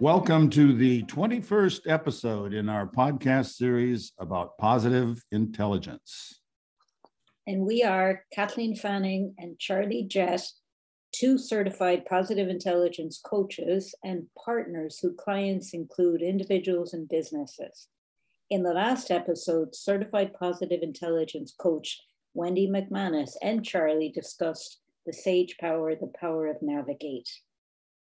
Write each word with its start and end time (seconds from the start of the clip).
Welcome 0.00 0.48
to 0.52 0.72
the 0.72 1.02
21st 1.02 1.80
episode 1.86 2.54
in 2.54 2.70
our 2.70 2.86
podcast 2.86 3.56
series 3.56 4.12
about 4.18 4.56
positive 4.56 5.22
intelligence. 5.30 6.40
And 7.46 7.66
we 7.66 7.82
are 7.82 8.24
Kathleen 8.32 8.74
Fanning 8.74 9.34
and 9.36 9.58
Charlie 9.58 10.04
Jett, 10.04 10.40
two 11.12 11.36
certified 11.36 12.06
positive 12.06 12.48
intelligence 12.48 13.20
coaches 13.22 13.94
and 14.02 14.22
partners 14.42 14.98
whose 15.02 15.18
clients 15.18 15.74
include 15.74 16.22
individuals 16.22 16.94
and 16.94 17.06
businesses. 17.06 17.88
In 18.48 18.62
the 18.62 18.72
last 18.72 19.10
episode, 19.10 19.74
certified 19.74 20.32
positive 20.32 20.80
intelligence 20.80 21.52
coach 21.60 22.00
Wendy 22.32 22.66
McManus 22.66 23.32
and 23.42 23.62
Charlie 23.62 24.12
discussed 24.14 24.80
the 25.04 25.12
sage 25.12 25.58
power, 25.60 25.94
the 25.94 26.10
power 26.18 26.46
of 26.46 26.56
navigate. 26.62 27.28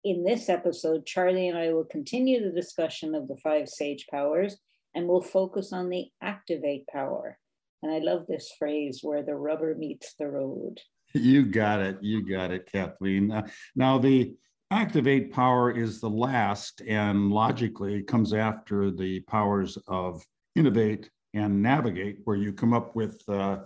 In 0.02 0.24
this 0.24 0.48
episode, 0.48 1.04
Charlie 1.04 1.48
and 1.48 1.58
I 1.58 1.74
will 1.74 1.84
continue 1.84 2.42
the 2.42 2.58
discussion 2.58 3.14
of 3.14 3.28
the 3.28 3.36
five 3.36 3.68
sage 3.68 4.06
powers 4.10 4.56
and 4.94 5.06
we'll 5.06 5.20
focus 5.20 5.74
on 5.74 5.90
the 5.90 6.06
activate 6.22 6.86
power. 6.86 7.36
And 7.82 7.92
I 7.92 7.98
love 7.98 8.26
this 8.26 8.50
phrase 8.58 9.00
where 9.02 9.22
the 9.22 9.34
rubber 9.34 9.74
meets 9.74 10.14
the 10.14 10.28
road. 10.28 10.80
You 11.12 11.44
got 11.44 11.80
it. 11.80 11.98
You 12.00 12.24
got 12.24 12.52
it, 12.52 12.70
Kathleen. 12.70 13.32
Uh, 13.32 13.48
now, 13.74 13.98
the 13.98 14.32
activate 14.70 15.32
power 15.32 15.72
is 15.72 16.00
the 16.00 16.08
last 16.08 16.82
and 16.86 17.32
logically 17.32 18.04
comes 18.04 18.32
after 18.32 18.92
the 18.92 19.18
powers 19.22 19.76
of 19.88 20.24
innovate 20.54 21.10
and 21.34 21.60
navigate, 21.60 22.18
where 22.22 22.36
you 22.36 22.52
come 22.52 22.72
up 22.72 22.94
with 22.94 23.28
uh, 23.28 23.56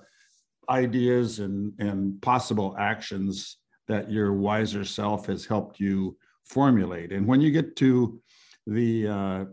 ideas 0.70 1.40
and, 1.40 1.74
and 1.78 2.22
possible 2.22 2.74
actions 2.78 3.58
that 3.88 4.10
your 4.10 4.32
wiser 4.32 4.82
self 4.82 5.26
has 5.26 5.44
helped 5.44 5.78
you 5.78 6.16
formulate. 6.44 7.12
And 7.12 7.26
when 7.26 7.40
you 7.40 7.50
get 7.50 7.76
to 7.76 8.20
the 8.66 9.08
uh, 9.08 9.44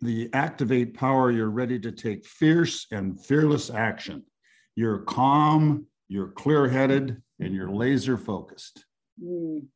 the 0.00 0.30
activate 0.32 0.94
power, 0.94 1.30
you're 1.30 1.50
ready 1.50 1.78
to 1.80 1.92
take 1.92 2.24
fierce 2.24 2.86
and 2.90 3.18
fearless 3.24 3.70
action. 3.70 4.22
You're 4.76 5.00
calm, 5.00 5.86
you're 6.08 6.28
clear-headed, 6.28 7.20
and 7.40 7.54
you're 7.54 7.70
laser 7.70 8.16
focused. 8.16 8.84
Mm. 9.22 9.66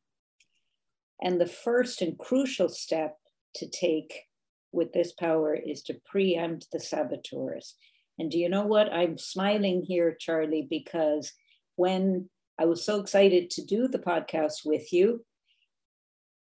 And 1.21 1.41
the 1.41 1.47
first 1.47 2.01
and 2.01 2.17
crucial 2.17 2.69
step 2.69 3.17
to 3.55 3.69
take 3.69 4.23
with 4.71 4.93
this 4.93 5.13
power 5.13 5.55
is 5.55 5.83
to 5.83 5.99
preempt 6.05 6.67
the 6.71 6.79
saboteurs. 6.79 7.75
And 8.19 8.31
do 8.31 8.37
you 8.37 8.49
know 8.49 8.65
what? 8.65 8.91
I'm 8.93 9.17
smiling 9.17 9.83
here, 9.83 10.15
Charlie, 10.19 10.67
because 10.69 11.33
when 11.75 12.29
I 12.59 12.65
was 12.65 12.83
so 12.85 12.99
excited 12.99 13.49
to 13.51 13.65
do 13.65 13.87
the 13.87 13.99
podcast 13.99 14.65
with 14.65 14.91
you, 14.93 15.25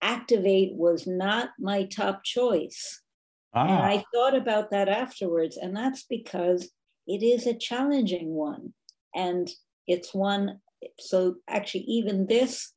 Activate 0.04 0.74
was 0.74 1.06
not 1.06 1.48
my 1.58 1.84
top 1.84 2.22
choice. 2.22 3.00
Ah. 3.54 3.64
And 3.64 3.82
I 3.82 4.04
thought 4.14 4.36
about 4.36 4.70
that 4.70 4.88
afterwards, 4.88 5.56
and 5.56 5.74
that's 5.74 6.04
because 6.04 6.70
it 7.06 7.22
is 7.22 7.46
a 7.46 7.54
challenging 7.54 8.34
one. 8.34 8.74
And 9.14 9.50
it's 9.86 10.14
one, 10.14 10.60
so 10.98 11.36
actually, 11.48 11.84
even 11.84 12.26
this 12.26 12.72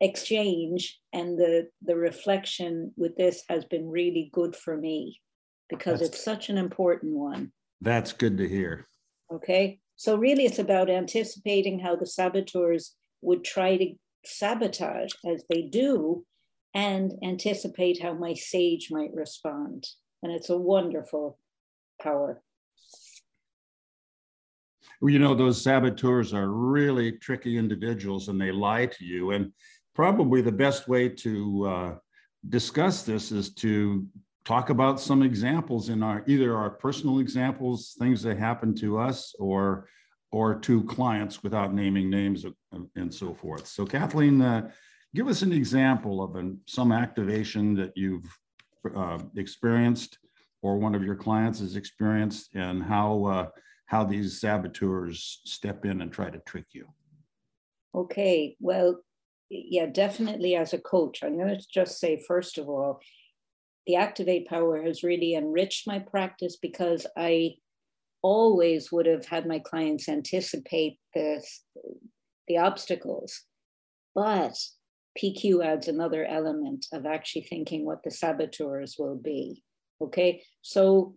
exchange 0.00 1.00
and 1.12 1.38
the, 1.38 1.68
the 1.82 1.96
reflection 1.96 2.92
with 2.96 3.16
this 3.16 3.44
has 3.48 3.64
been 3.64 3.88
really 3.88 4.28
good 4.32 4.56
for 4.56 4.76
me 4.76 5.20
because 5.68 6.00
that's, 6.00 6.14
it's 6.16 6.24
such 6.24 6.48
an 6.48 6.58
important 6.58 7.14
one. 7.14 7.52
That's 7.80 8.12
good 8.12 8.36
to 8.38 8.48
hear. 8.48 8.86
Okay. 9.32 9.78
So, 9.96 10.16
really, 10.16 10.44
it's 10.44 10.58
about 10.58 10.90
anticipating 10.90 11.78
how 11.78 11.94
the 11.96 12.06
saboteurs 12.06 12.96
would 13.20 13.44
try 13.44 13.76
to 13.76 13.94
sabotage 14.26 15.12
as 15.26 15.44
they 15.48 15.62
do 15.62 16.24
and 16.74 17.12
anticipate 17.22 18.02
how 18.02 18.14
my 18.14 18.34
sage 18.34 18.90
might 18.90 19.14
respond. 19.14 19.86
And 20.22 20.32
it's 20.32 20.50
a 20.50 20.56
wonderful 20.56 21.38
power. 22.00 22.42
Well, 25.00 25.12
you 25.12 25.18
know, 25.18 25.34
those 25.34 25.62
saboteurs 25.62 26.32
are 26.32 26.48
really 26.48 27.12
tricky 27.12 27.58
individuals 27.58 28.28
and 28.28 28.40
they 28.40 28.52
lie 28.52 28.86
to 28.86 29.04
you. 29.04 29.32
And 29.32 29.52
probably 29.94 30.40
the 30.40 30.52
best 30.52 30.88
way 30.88 31.08
to 31.08 31.66
uh, 31.66 31.94
discuss 32.48 33.02
this 33.02 33.30
is 33.30 33.54
to 33.54 34.06
talk 34.44 34.70
about 34.70 35.00
some 35.00 35.22
examples 35.22 35.88
in 35.88 36.02
our 36.02 36.22
either 36.26 36.56
our 36.56 36.70
personal 36.70 37.18
examples, 37.18 37.94
things 37.98 38.22
that 38.22 38.38
happen 38.38 38.74
to 38.76 38.98
us, 38.98 39.34
or 39.38 39.88
or 40.34 40.56
to 40.56 40.82
clients 40.82 41.44
without 41.44 41.72
naming 41.72 42.10
names 42.10 42.44
and 42.96 43.14
so 43.14 43.32
forth. 43.32 43.68
So, 43.68 43.86
Kathleen, 43.86 44.42
uh, 44.42 44.68
give 45.14 45.28
us 45.28 45.42
an 45.42 45.52
example 45.52 46.20
of 46.20 46.34
an, 46.34 46.58
some 46.66 46.90
activation 46.90 47.72
that 47.76 47.92
you've 47.94 48.26
uh, 48.96 49.20
experienced 49.36 50.18
or 50.60 50.76
one 50.78 50.96
of 50.96 51.04
your 51.04 51.14
clients 51.14 51.60
has 51.60 51.76
experienced, 51.76 52.48
and 52.54 52.82
how 52.82 53.24
uh, 53.26 53.46
how 53.86 54.02
these 54.02 54.40
saboteurs 54.40 55.40
step 55.44 55.84
in 55.84 56.00
and 56.00 56.10
try 56.10 56.30
to 56.30 56.38
trick 56.40 56.64
you. 56.72 56.88
Okay, 57.94 58.56
well, 58.58 59.02
yeah, 59.50 59.86
definitely 59.86 60.56
as 60.56 60.72
a 60.72 60.78
coach, 60.78 61.22
I'm 61.22 61.36
going 61.36 61.56
to 61.56 61.64
just 61.72 62.00
say, 62.00 62.20
first 62.26 62.58
of 62.58 62.68
all, 62.68 63.00
the 63.86 63.96
Activate 63.96 64.48
Power 64.48 64.82
has 64.82 65.04
really 65.04 65.34
enriched 65.34 65.86
my 65.86 66.00
practice 66.00 66.56
because 66.56 67.06
I 67.16 67.56
always 68.24 68.90
would 68.90 69.06
have 69.06 69.26
had 69.26 69.46
my 69.46 69.58
clients 69.58 70.08
anticipate 70.08 70.98
this, 71.14 71.62
the 72.48 72.58
obstacles. 72.58 73.42
But 74.14 74.56
PQ 75.22 75.64
adds 75.64 75.86
another 75.86 76.24
element 76.24 76.86
of 76.92 77.06
actually 77.06 77.42
thinking 77.42 77.84
what 77.84 78.02
the 78.02 78.10
saboteurs 78.10 78.96
will 78.98 79.16
be. 79.16 79.62
Okay, 80.00 80.42
so 80.62 81.14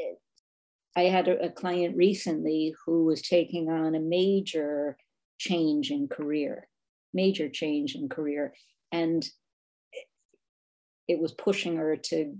eh, 0.00 0.14
I 0.96 1.02
had 1.02 1.28
a, 1.28 1.44
a 1.44 1.50
client 1.50 1.96
recently 1.96 2.74
who 2.84 3.04
was 3.04 3.22
taking 3.22 3.68
on 3.68 3.94
a 3.94 4.00
major 4.00 4.96
change 5.38 5.90
in 5.90 6.08
career 6.08 6.68
major 7.14 7.48
change 7.48 7.94
in 7.94 8.08
career. 8.08 8.54
And 8.92 9.24
it 11.08 11.18
was 11.18 11.32
pushing 11.32 11.76
her 11.76 11.96
to 11.96 12.34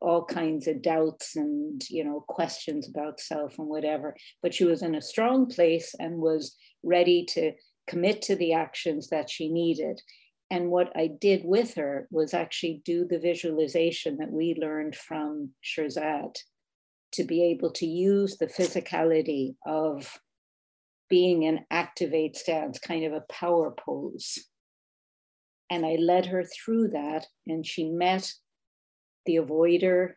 all 0.00 0.24
kinds 0.24 0.66
of 0.68 0.80
doubts 0.80 1.36
and 1.36 1.82
you 1.90 2.04
know 2.04 2.24
questions 2.28 2.88
about 2.88 3.20
self 3.20 3.58
and 3.58 3.68
whatever 3.68 4.16
but 4.42 4.54
she 4.54 4.64
was 4.64 4.82
in 4.82 4.94
a 4.94 5.02
strong 5.02 5.46
place 5.46 5.94
and 5.98 6.16
was 6.18 6.56
ready 6.82 7.24
to 7.24 7.52
commit 7.86 8.22
to 8.22 8.36
the 8.36 8.52
actions 8.52 9.08
that 9.08 9.28
she 9.28 9.48
needed 9.48 10.00
and 10.50 10.70
what 10.70 10.92
i 10.96 11.08
did 11.20 11.42
with 11.44 11.74
her 11.74 12.06
was 12.10 12.32
actually 12.32 12.80
do 12.84 13.04
the 13.04 13.18
visualization 13.18 14.16
that 14.18 14.30
we 14.30 14.56
learned 14.60 14.94
from 14.94 15.50
shirzad 15.64 16.36
to 17.12 17.24
be 17.24 17.42
able 17.42 17.70
to 17.70 17.86
use 17.86 18.36
the 18.36 18.46
physicality 18.46 19.54
of 19.66 20.18
being 21.08 21.44
an 21.44 21.64
activate 21.70 22.36
stance, 22.36 22.78
kind 22.78 23.04
of 23.04 23.12
a 23.12 23.24
power 23.30 23.70
pose. 23.70 24.38
And 25.70 25.84
I 25.84 25.96
led 25.96 26.26
her 26.26 26.44
through 26.44 26.88
that, 26.88 27.26
and 27.46 27.66
she 27.66 27.88
met 27.88 28.32
the 29.24 29.36
avoider, 29.36 30.12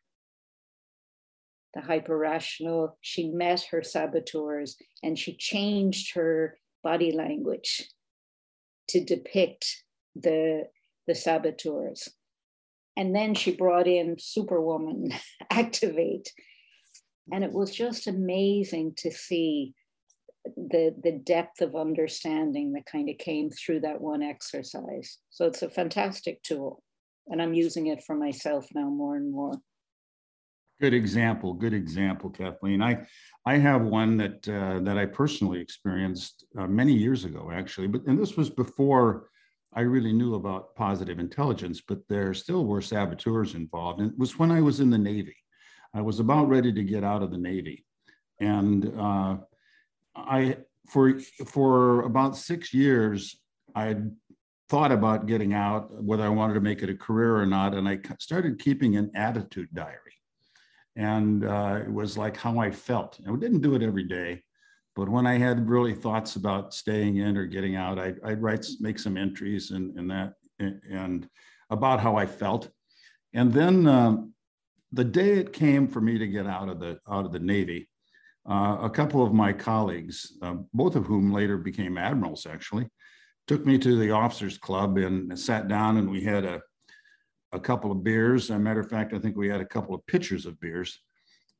the 1.74 1.82
hyper 1.82 2.18
rational. 2.18 2.98
She 3.02 3.30
met 3.30 3.66
her 3.72 3.82
saboteurs, 3.82 4.78
and 5.02 5.18
she 5.18 5.36
changed 5.36 6.14
her 6.16 6.58
body 6.84 7.12
language 7.12 7.90
to 8.90 9.04
depict 9.04 9.84
the, 10.16 10.66
the 11.08 11.16
saboteurs. 11.16 12.10
And 12.96 13.16
then 13.16 13.34
she 13.34 13.56
brought 13.56 13.88
in 13.88 14.18
Superwoman, 14.20 15.14
Activate. 15.50 16.32
And 17.32 17.44
it 17.44 17.54
was 17.54 17.74
just 17.74 18.08
amazing 18.08 18.94
to 18.98 19.12
see 19.12 19.74
the 20.56 20.96
the 21.04 21.20
depth 21.24 21.62
of 21.62 21.76
understanding 21.76 22.74
that 22.74 22.86
kind 22.86 23.10
of 23.10 23.18
came 23.18 23.50
through 23.50 23.82
that 23.82 24.02
one 24.02 24.22
exercise. 24.22 25.18
So 25.30 25.46
it's 25.46 25.62
a 25.62 25.70
fantastic 25.70 26.42
tool, 26.44 26.84
and 27.28 27.42
I'm 27.42 27.54
using 27.54 27.88
it 27.88 28.04
for 28.04 28.16
myself 28.16 28.68
now 28.74 28.90
more 28.90 29.16
and 29.16 29.32
more. 29.32 29.54
Good 30.80 30.94
example. 30.94 31.54
Good 31.54 31.74
example, 31.74 32.30
Kathleen. 32.30 32.82
I 32.82 33.06
I 33.46 33.58
have 33.58 33.82
one 33.82 34.16
that 34.18 34.48
uh, 34.48 34.80
that 34.84 34.98
I 34.98 35.06
personally 35.06 35.60
experienced 35.60 36.46
uh, 36.58 36.68
many 36.68 36.94
years 36.94 37.26
ago, 37.26 37.52
actually, 37.54 37.88
but 37.88 38.06
and 38.08 38.18
this 38.18 38.38
was 38.38 38.50
before 38.50 39.30
I 39.74 39.82
really 39.82 40.14
knew 40.14 40.36
about 40.36 40.76
positive 40.76 41.20
intelligence, 41.20 41.82
but 41.86 42.00
there 42.08 42.34
still 42.34 42.66
were 42.66 42.82
saboteurs 42.82 43.56
involved, 43.56 44.00
and 44.00 44.12
it 44.12 44.18
was 44.18 44.40
when 44.40 44.52
I 44.52 44.62
was 44.62 44.80
in 44.80 44.90
the 44.90 44.98
Navy. 44.98 45.36
I 45.94 46.02
was 46.02 46.20
about 46.20 46.48
ready 46.48 46.72
to 46.72 46.84
get 46.84 47.04
out 47.04 47.24
of 47.24 47.32
the 47.32 47.38
Navy, 47.38 47.86
and 48.40 48.94
uh, 48.98 49.38
I 50.28 50.58
for 50.88 51.20
for 51.48 52.02
about 52.02 52.38
six 52.38 52.74
years 52.74 53.40
I 53.76 53.98
thought 54.70 54.92
about 54.92 55.26
getting 55.26 55.54
out, 55.54 56.04
whether 56.04 56.24
I 56.24 56.30
wanted 56.30 56.54
to 56.54 56.62
make 56.62 56.84
it 56.84 56.90
a 56.90 56.96
career 56.96 57.36
or 57.36 57.46
not, 57.46 57.74
and 57.74 57.88
I 57.88 58.00
started 58.20 58.60
keeping 58.60 58.98
an 58.98 59.12
attitude 59.16 59.70
diary, 59.74 60.16
and 60.96 61.46
uh, 61.46 61.80
it 61.84 61.92
was 61.92 62.18
like 62.18 62.38
how 62.38 62.60
I 62.60 62.72
felt. 62.72 63.20
I 63.28 63.36
didn't 63.36 63.62
do 63.62 63.76
it 63.76 63.84
every 63.84 64.04
day, 64.04 64.44
but 64.96 65.10
when 65.10 65.26
I 65.26 65.38
had 65.38 65.70
really 65.70 65.94
thoughts 65.94 66.36
about 66.36 66.74
staying 66.74 67.18
in 67.18 67.38
or 67.38 67.46
getting 67.46 67.76
out, 67.76 67.98
I'd, 67.98 68.18
I'd 68.24 68.42
write 68.42 68.66
make 68.80 69.00
some 69.00 69.18
entries 69.18 69.72
and 69.72 69.98
and 69.98 70.10
that 70.12 70.34
and 70.60 71.30
about 71.70 72.00
how 72.00 72.16
I 72.16 72.26
felt. 72.26 72.70
And 73.34 73.54
then 73.54 73.88
um, 73.88 74.34
the 74.92 75.04
day 75.04 75.38
it 75.38 75.54
came 75.54 75.88
for 75.88 76.02
me 76.02 76.18
to 76.18 76.28
get 76.28 76.48
out 76.48 76.70
of 76.70 76.80
the 76.80 77.00
out 77.10 77.26
of 77.26 77.32
the 77.32 77.40
Navy, 77.40 77.90
uh, 78.48 78.78
a 78.82 78.90
couple 78.90 79.24
of 79.24 79.34
my 79.34 79.54
colleagues, 79.54 80.34
uh, 80.42 80.56
both 80.74 80.96
of 80.96 81.06
whom 81.06 81.32
later 81.32 81.58
became 81.58 81.98
admirals, 81.98 82.46
actually, 82.46 82.88
took 83.48 83.66
me 83.66 83.78
to 83.78 83.98
the 83.98 84.12
officers 84.12 84.58
club 84.58 84.98
and 84.98 85.38
sat 85.38 85.68
down 85.68 85.98
and 85.98 86.10
we 86.10 86.22
had 86.22 86.46
a 86.46 86.62
a 87.52 87.60
couple 87.60 87.92
of 87.92 88.04
beers. 88.04 88.46
As 88.46 88.58
a 88.58 88.60
matter 88.60 88.80
of 88.80 88.90
fact, 88.90 89.14
I 89.14 89.20
think 89.20 89.36
we 89.36 89.50
had 89.50 89.62
a 89.62 89.66
couple 89.66 89.96
of 89.96 90.06
pitchers 90.06 90.46
of 90.46 90.60
beers 90.60 91.00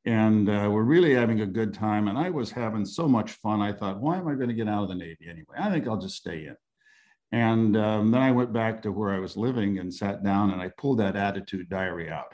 and 0.04 0.48
uh, 0.48 0.68
we're 0.70 0.82
really 0.82 1.14
having 1.14 1.40
a 1.42 1.46
good 1.46 1.74
time. 1.74 2.08
And 2.08 2.16
I 2.16 2.30
was 2.30 2.50
having 2.50 2.84
so 2.84 3.06
much 3.06 3.32
fun. 3.32 3.60
I 3.60 3.72
thought, 3.72 4.00
why 4.00 4.16
am 4.16 4.28
I 4.28 4.34
going 4.34 4.48
to 4.48 4.54
get 4.54 4.68
out 4.68 4.84
of 4.84 4.88
the 4.88 4.94
Navy 4.94 5.26
anyway? 5.28 5.56
I 5.58 5.70
think 5.70 5.86
I'll 5.86 5.98
just 5.98 6.16
stay 6.16 6.46
in. 6.46 6.56
And 7.32 7.76
um, 7.76 8.10
then 8.10 8.22
I 8.22 8.32
went 8.32 8.52
back 8.52 8.82
to 8.82 8.92
where 8.92 9.10
I 9.10 9.18
was 9.18 9.36
living 9.36 9.78
and 9.78 9.92
sat 9.92 10.24
down 10.24 10.50
and 10.50 10.60
I 10.60 10.70
pulled 10.78 10.98
that 10.98 11.16
attitude 11.16 11.68
diary 11.68 12.10
out. 12.10 12.32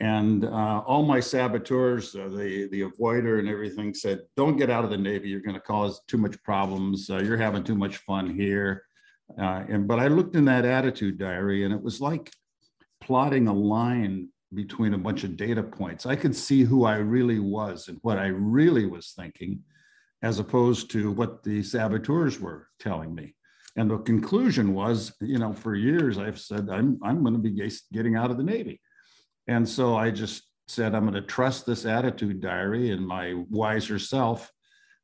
And 0.00 0.46
uh, 0.46 0.82
all 0.86 1.02
my 1.02 1.20
saboteurs, 1.20 2.14
uh, 2.14 2.28
the, 2.28 2.68
the 2.72 2.82
avoider 2.82 3.38
and 3.38 3.48
everything 3.48 3.92
said, 3.92 4.20
don't 4.34 4.56
get 4.56 4.70
out 4.70 4.82
of 4.82 4.90
the 4.90 4.96
Navy. 4.96 5.28
You're 5.28 5.40
going 5.40 5.54
to 5.54 5.60
cause 5.60 6.00
too 6.08 6.16
much 6.16 6.42
problems. 6.42 7.10
Uh, 7.10 7.18
you're 7.18 7.36
having 7.36 7.64
too 7.64 7.74
much 7.74 7.98
fun 7.98 8.34
here. 8.34 8.84
Uh, 9.38 9.64
and, 9.68 9.86
but 9.86 10.00
I 10.00 10.08
looked 10.08 10.36
in 10.36 10.46
that 10.46 10.64
attitude 10.64 11.18
diary 11.18 11.64
and 11.64 11.74
it 11.74 11.82
was 11.82 12.00
like 12.00 12.32
plotting 13.02 13.46
a 13.46 13.52
line 13.52 14.28
between 14.54 14.94
a 14.94 14.98
bunch 14.98 15.22
of 15.22 15.36
data 15.36 15.62
points. 15.62 16.06
I 16.06 16.16
could 16.16 16.34
see 16.34 16.64
who 16.64 16.84
I 16.84 16.96
really 16.96 17.38
was 17.38 17.88
and 17.88 17.98
what 18.02 18.18
I 18.18 18.28
really 18.28 18.86
was 18.86 19.12
thinking, 19.14 19.62
as 20.22 20.38
opposed 20.38 20.90
to 20.92 21.12
what 21.12 21.42
the 21.42 21.62
saboteurs 21.62 22.40
were 22.40 22.68
telling 22.80 23.14
me. 23.14 23.34
And 23.76 23.90
the 23.90 23.98
conclusion 23.98 24.74
was, 24.74 25.12
you 25.20 25.38
know, 25.38 25.52
for 25.52 25.76
years 25.76 26.18
I've 26.18 26.40
said 26.40 26.68
I'm 26.68 26.98
I'm 27.04 27.22
going 27.22 27.34
to 27.34 27.38
be 27.38 27.70
getting 27.92 28.16
out 28.16 28.30
of 28.30 28.36
the 28.36 28.42
Navy, 28.42 28.80
and 29.50 29.68
so 29.68 29.96
I 29.96 30.12
just 30.12 30.44
said 30.68 30.94
I'm 30.94 31.02
going 31.02 31.14
to 31.14 31.22
trust 31.22 31.66
this 31.66 31.84
attitude 31.84 32.40
diary 32.40 32.90
and 32.92 33.04
my 33.04 33.34
wiser 33.50 33.98
self. 33.98 34.52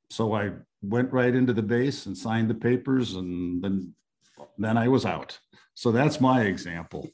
So 0.08 0.34
I 0.34 0.52
went 0.82 1.12
right 1.12 1.34
into 1.34 1.52
the 1.52 1.64
base 1.64 2.06
and 2.06 2.16
signed 2.16 2.48
the 2.48 2.54
papers, 2.54 3.14
and 3.14 3.60
then 3.62 3.93
then 4.56 4.78
I 4.78 4.87
was 4.87 5.04
out. 5.04 5.37
So 5.75 5.90
that's 5.90 6.20
my 6.20 6.43
example. 6.43 7.08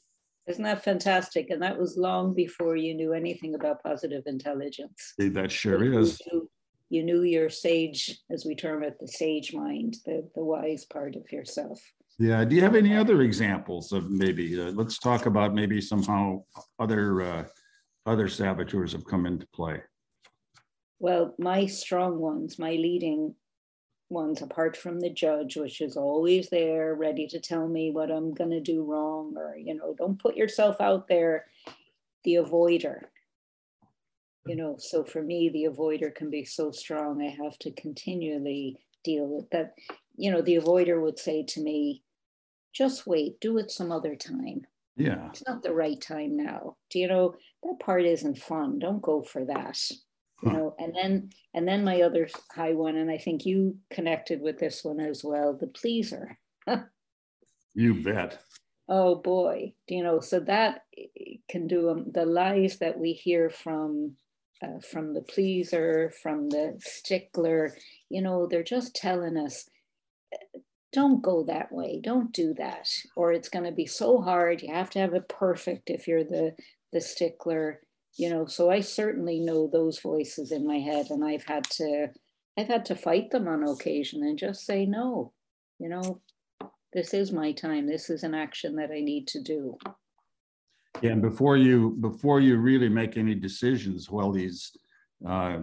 Isn't 0.45 0.63
that 0.63 0.83
fantastic? 0.83 1.49
And 1.49 1.61
that 1.63 1.79
was 1.79 1.97
long 1.97 2.35
before 2.35 2.75
you 2.75 2.93
knew 2.93 3.13
anything 3.13 3.55
about 3.55 3.81
positive 3.81 4.23
intelligence. 4.27 5.13
That 5.17 5.51
sure 5.51 5.83
you 5.83 5.99
is. 5.99 6.21
Knew, 6.31 6.49
you 6.89 7.03
knew 7.03 7.23
your 7.23 7.49
sage, 7.49 8.19
as 8.29 8.45
we 8.45 8.53
term 8.53 8.83
it, 8.83 8.99
the 8.99 9.07
sage 9.07 9.53
mind, 9.53 9.97
the, 10.05 10.29
the 10.35 10.43
wise 10.43 10.85
part 10.85 11.15
of 11.15 11.31
yourself. 11.31 11.81
Yeah. 12.19 12.43
Do 12.45 12.55
you 12.55 12.61
have 12.61 12.75
any 12.75 12.95
other 12.95 13.21
examples 13.21 13.91
of 13.91 14.09
maybe? 14.09 14.59
Uh, 14.59 14.71
let's 14.71 14.99
talk 14.99 15.25
about 15.25 15.53
maybe 15.53 15.81
somehow 15.81 16.43
other 16.79 17.21
uh, 17.21 17.45
other 18.05 18.27
saboteurs 18.27 18.91
have 18.91 19.05
come 19.05 19.25
into 19.25 19.47
play. 19.47 19.81
Well, 20.99 21.35
my 21.37 21.65
strong 21.65 22.19
ones, 22.19 22.59
my 22.59 22.71
leading 22.71 23.35
ones 24.09 24.41
apart 24.41 24.77
from 24.77 24.99
the 24.99 25.09
judge, 25.09 25.57
which 25.57 25.81
is 25.81 25.97
always 25.97 26.49
there, 26.49 26.95
ready 26.95 27.27
to 27.27 27.39
tell 27.39 27.67
me 27.67 27.91
what 27.91 28.11
I'm 28.11 28.33
going 28.33 28.51
to 28.51 28.61
do 28.61 28.83
wrong, 28.83 29.33
or, 29.35 29.57
you 29.57 29.73
know, 29.73 29.95
don't 29.97 30.21
put 30.21 30.37
yourself 30.37 30.79
out 30.79 31.07
there. 31.07 31.45
The 32.23 32.35
avoider, 32.35 33.01
you 34.45 34.55
know, 34.55 34.75
so 34.77 35.03
for 35.03 35.21
me, 35.21 35.49
the 35.49 35.65
avoider 35.65 36.13
can 36.13 36.29
be 36.29 36.45
so 36.45 36.71
strong. 36.71 37.21
I 37.21 37.43
have 37.43 37.57
to 37.59 37.71
continually 37.71 38.77
deal 39.03 39.27
with 39.27 39.49
that. 39.49 39.73
You 40.15 40.31
know, 40.31 40.41
the 40.41 40.55
avoider 40.55 41.01
would 41.01 41.19
say 41.19 41.43
to 41.49 41.61
me, 41.61 42.03
just 42.73 43.05
wait, 43.05 43.39
do 43.39 43.57
it 43.57 43.71
some 43.71 43.91
other 43.91 44.15
time. 44.15 44.61
Yeah. 44.95 45.27
It's 45.29 45.43
not 45.47 45.63
the 45.63 45.73
right 45.73 45.99
time 45.99 46.37
now. 46.37 46.77
Do 46.89 46.99
you 46.99 47.07
know 47.07 47.35
that 47.63 47.79
part 47.79 48.05
isn't 48.05 48.37
fun? 48.37 48.79
Don't 48.79 49.01
go 49.01 49.21
for 49.23 49.45
that 49.45 49.79
you 50.43 50.51
know 50.51 50.75
and 50.77 50.93
then 50.95 51.29
and 51.53 51.67
then 51.67 51.83
my 51.83 52.01
other 52.01 52.27
high 52.51 52.73
one 52.73 52.97
and 52.97 53.09
i 53.09 53.17
think 53.17 53.45
you 53.45 53.77
connected 53.89 54.41
with 54.41 54.59
this 54.59 54.83
one 54.83 54.99
as 54.99 55.23
well 55.23 55.53
the 55.53 55.67
pleaser 55.67 56.37
you 57.73 58.03
bet 58.03 58.39
oh 58.89 59.15
boy 59.15 59.73
do 59.87 59.95
you 59.95 60.03
know 60.03 60.19
so 60.19 60.39
that 60.39 60.81
can 61.49 61.67
do 61.67 61.89
um, 61.89 62.05
the 62.13 62.25
lies 62.25 62.77
that 62.79 62.99
we 62.99 63.13
hear 63.13 63.49
from 63.49 64.13
uh, 64.63 64.79
from 64.91 65.13
the 65.13 65.21
pleaser 65.21 66.11
from 66.21 66.49
the 66.49 66.77
stickler 66.81 67.75
you 68.09 68.21
know 68.21 68.47
they're 68.47 68.63
just 68.63 68.95
telling 68.95 69.37
us 69.37 69.69
don't 70.91 71.21
go 71.21 71.43
that 71.43 71.71
way. 71.71 71.99
Don't 72.03 72.31
do 72.31 72.53
that 72.55 72.87
or 73.15 73.31
it's 73.31 73.49
going 73.49 73.65
to 73.65 73.71
be 73.71 73.85
so 73.85 74.21
hard. 74.21 74.61
You 74.61 74.73
have 74.73 74.89
to 74.91 74.99
have 74.99 75.13
it 75.13 75.27
perfect 75.27 75.89
if 75.89 76.07
you're 76.07 76.23
the 76.23 76.55
the 76.91 77.01
stickler 77.01 77.81
you 78.15 78.29
know? 78.29 78.45
So 78.45 78.69
i 78.69 78.79
certainly 78.79 79.39
know 79.39 79.67
those 79.67 79.99
voices 79.99 80.51
in 80.51 80.67
my 80.67 80.77
head 80.77 81.07
and 81.09 81.25
i've 81.25 81.45
had 81.45 81.63
to 81.71 82.09
i've 82.59 82.67
had 82.67 82.85
to 82.85 82.95
fight 82.95 83.31
them 83.31 83.47
on 83.47 83.67
occasion 83.67 84.21
and 84.21 84.37
just 84.37 84.67
say 84.67 84.85
no 84.85 85.33
you 85.79 85.89
know 85.89 86.21
this 86.93 87.13
is 87.13 87.31
my 87.31 87.51
time. 87.51 87.87
This 87.87 88.09
is 88.09 88.23
an 88.23 88.35
action 88.35 88.75
that 88.75 88.91
i 88.91 89.01
need 89.01 89.27
to 89.29 89.41
do. 89.41 89.77
Yeah, 91.01 91.11
and 91.11 91.21
before 91.21 91.57
you 91.57 91.97
before 91.99 92.39
you 92.39 92.57
really 92.57 92.89
make 92.89 93.17
any 93.17 93.33
decisions 93.33 94.11
while 94.11 94.31
these 94.31 94.77
uh, 95.27 95.59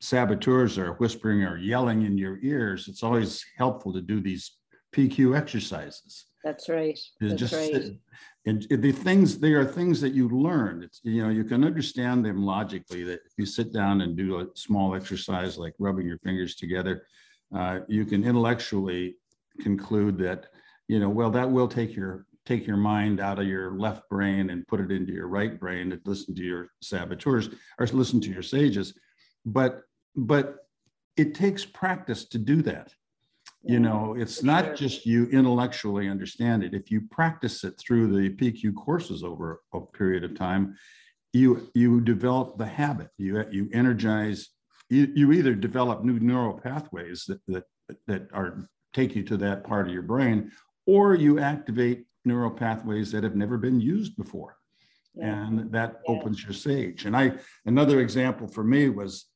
saboteurs 0.00 0.78
are 0.78 0.94
whispering 0.94 1.42
or 1.42 1.58
yelling 1.58 2.02
in 2.04 2.16
your 2.16 2.38
ears 2.42 2.88
it's 2.88 3.02
always 3.02 3.44
helpful 3.56 3.92
to 3.92 4.00
do 4.00 4.20
these 4.20 4.56
pq 4.94 5.36
exercises 5.36 6.28
that's 6.44 6.68
right. 6.68 6.98
That's 7.20 7.34
just 7.34 7.52
right. 7.52 7.98
And 8.46 8.62
the 8.70 8.92
things 8.92 9.38
they 9.38 9.52
are 9.52 9.64
things 9.64 10.00
that 10.00 10.14
you 10.14 10.28
learn. 10.28 10.82
It's 10.82 11.00
you 11.02 11.22
know 11.22 11.28
you 11.28 11.44
can 11.44 11.64
understand 11.64 12.24
them 12.24 12.42
logically. 12.42 13.04
That 13.04 13.20
if 13.26 13.32
you 13.36 13.44
sit 13.44 13.72
down 13.72 14.00
and 14.00 14.16
do 14.16 14.40
a 14.40 14.46
small 14.54 14.94
exercise 14.94 15.58
like 15.58 15.74
rubbing 15.78 16.06
your 16.06 16.18
fingers 16.18 16.54
together, 16.54 17.06
uh, 17.54 17.80
you 17.88 18.04
can 18.04 18.24
intellectually 18.24 19.16
conclude 19.60 20.16
that 20.18 20.46
you 20.86 21.00
know 21.00 21.10
well 21.10 21.30
that 21.30 21.50
will 21.50 21.68
take 21.68 21.94
your 21.94 22.24
take 22.46 22.66
your 22.66 22.78
mind 22.78 23.20
out 23.20 23.38
of 23.38 23.46
your 23.46 23.72
left 23.72 24.08
brain 24.08 24.48
and 24.48 24.66
put 24.66 24.80
it 24.80 24.90
into 24.90 25.12
your 25.12 25.28
right 25.28 25.60
brain 25.60 25.92
and 25.92 26.00
listen 26.06 26.34
to 26.34 26.42
your 26.42 26.68
saboteurs 26.80 27.50
or 27.78 27.86
listen 27.88 28.20
to 28.22 28.30
your 28.30 28.42
sages. 28.42 28.94
But 29.44 29.82
but 30.26 30.56
it 31.16 31.34
takes 31.34 31.64
practice 31.64 32.24
to 32.26 32.38
do 32.38 32.62
that 32.62 32.92
you 33.64 33.80
know 33.80 34.14
it's 34.16 34.42
not 34.42 34.64
sure. 34.64 34.74
just 34.76 35.04
you 35.06 35.26
intellectually 35.26 36.08
understand 36.08 36.62
it 36.62 36.74
if 36.74 36.90
you 36.90 37.00
practice 37.10 37.64
it 37.64 37.74
through 37.78 38.06
the 38.06 38.30
pq 38.30 38.74
courses 38.74 39.24
over 39.24 39.60
a 39.74 39.80
period 39.80 40.22
of 40.22 40.36
time 40.36 40.76
you 41.32 41.68
you 41.74 42.00
develop 42.00 42.56
the 42.56 42.66
habit 42.66 43.08
you 43.18 43.44
you 43.50 43.68
energize 43.72 44.50
you, 44.90 45.12
you 45.14 45.32
either 45.32 45.54
develop 45.54 46.04
new 46.04 46.18
neural 46.20 46.54
pathways 46.58 47.24
that 47.26 47.40
that 47.48 47.64
that 48.06 48.28
are 48.32 48.68
take 48.94 49.14
you 49.16 49.22
to 49.22 49.36
that 49.36 49.64
part 49.64 49.86
of 49.86 49.92
your 49.92 50.02
brain 50.02 50.50
or 50.86 51.14
you 51.14 51.38
activate 51.38 52.04
neural 52.24 52.50
pathways 52.50 53.10
that 53.12 53.24
have 53.24 53.36
never 53.36 53.58
been 53.58 53.80
used 53.80 54.16
before 54.16 54.56
yeah. 55.14 55.46
and 55.46 55.72
that 55.72 56.00
yeah. 56.06 56.14
opens 56.14 56.42
your 56.44 56.52
sage 56.52 57.06
and 57.06 57.16
i 57.16 57.32
another 57.66 58.00
example 58.00 58.46
for 58.46 58.62
me 58.62 58.88
was 58.88 59.26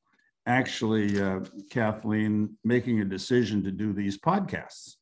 actually, 0.46 1.20
uh, 1.20 1.40
Kathleen, 1.70 2.56
making 2.64 3.00
a 3.00 3.04
decision 3.04 3.62
to 3.64 3.70
do 3.70 3.92
these 3.92 4.18
podcasts. 4.18 4.96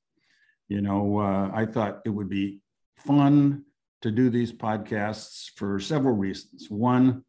You 0.68 0.82
know, 0.82 1.18
uh, 1.18 1.50
I 1.52 1.66
thought 1.66 2.00
it 2.04 2.10
would 2.10 2.28
be 2.28 2.60
fun 2.96 3.64
to 4.02 4.10
do 4.10 4.30
these 4.30 4.52
podcasts 4.52 5.50
for 5.56 5.80
several 5.80 6.14
reasons. 6.14 6.70
One, 6.70 7.24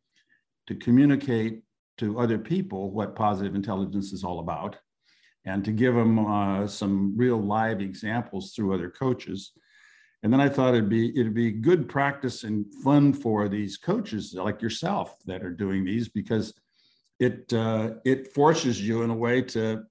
to 0.68 0.76
communicate 0.76 1.64
to 1.98 2.20
other 2.20 2.38
people 2.38 2.92
what 2.92 3.16
positive 3.16 3.56
intelligence 3.56 4.14
is 4.14 4.24
all 4.24 4.40
about, 4.40 4.78
and 5.46 5.66
to 5.66 5.72
give 5.72 5.96
them 5.96 6.20
uh, 6.20 6.68
some 6.68 7.14
real 7.18 7.42
live 7.42 7.82
examples 7.82 8.54
through 8.54 8.74
other 8.74 8.90
coaches. 8.90 9.52
And 10.24 10.32
then 10.32 10.40
I 10.40 10.50
thought 10.50 10.76
it'd 10.76 10.90
be 10.90 11.10
it'd 11.20 11.34
be 11.34 11.52
good 11.52 11.90
practice 11.90 12.44
and 12.44 12.72
fun 12.84 13.12
for 13.12 13.50
these 13.50 13.78
coaches 13.78 14.34
like 14.36 14.62
yourself 14.62 15.18
that 15.26 15.44
are 15.44 15.50
doing 15.50 15.84
these 15.84 16.10
because 16.10 16.54
it 17.22 17.54
uh, 17.54 17.92
it 18.04 18.34
forces 18.34 18.86
you 18.86 19.04
in 19.04 19.12
a 19.12 19.16
way 19.16 19.42
to 19.44 19.84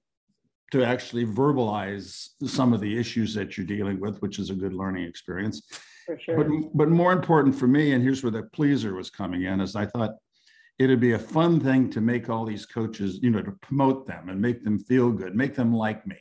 to 0.71 0.83
actually 0.83 1.25
verbalize 1.25 2.29
some 2.45 2.73
of 2.73 2.79
the 2.79 2.97
issues 2.97 3.33
that 3.33 3.57
you're 3.57 3.65
dealing 3.65 3.99
with, 3.99 4.21
which 4.21 4.37
is 4.37 4.49
a 4.49 4.55
good 4.55 4.73
learning 4.73 5.05
experience. 5.05 5.61
For 6.05 6.19
sure. 6.19 6.37
But 6.37 6.47
but 6.75 6.89
more 6.89 7.13
important 7.13 7.55
for 7.55 7.67
me, 7.67 7.93
and 7.93 8.03
here's 8.03 8.21
where 8.21 8.31
the 8.31 8.43
pleaser 8.43 8.93
was 8.95 9.09
coming 9.09 9.43
in, 9.43 9.61
is 9.61 9.75
I 9.75 9.85
thought 9.85 10.11
it'd 10.77 10.99
be 10.99 11.13
a 11.13 11.19
fun 11.19 11.59
thing 11.59 11.89
to 11.91 12.01
make 12.01 12.29
all 12.29 12.43
these 12.43 12.65
coaches, 12.65 13.19
you 13.21 13.29
know, 13.29 13.41
to 13.41 13.51
promote 13.61 14.07
them 14.07 14.27
and 14.27 14.41
make 14.41 14.63
them 14.63 14.79
feel 14.79 15.11
good, 15.11 15.33
make 15.35 15.55
them 15.55 15.73
like 15.73 16.05
me. 16.05 16.19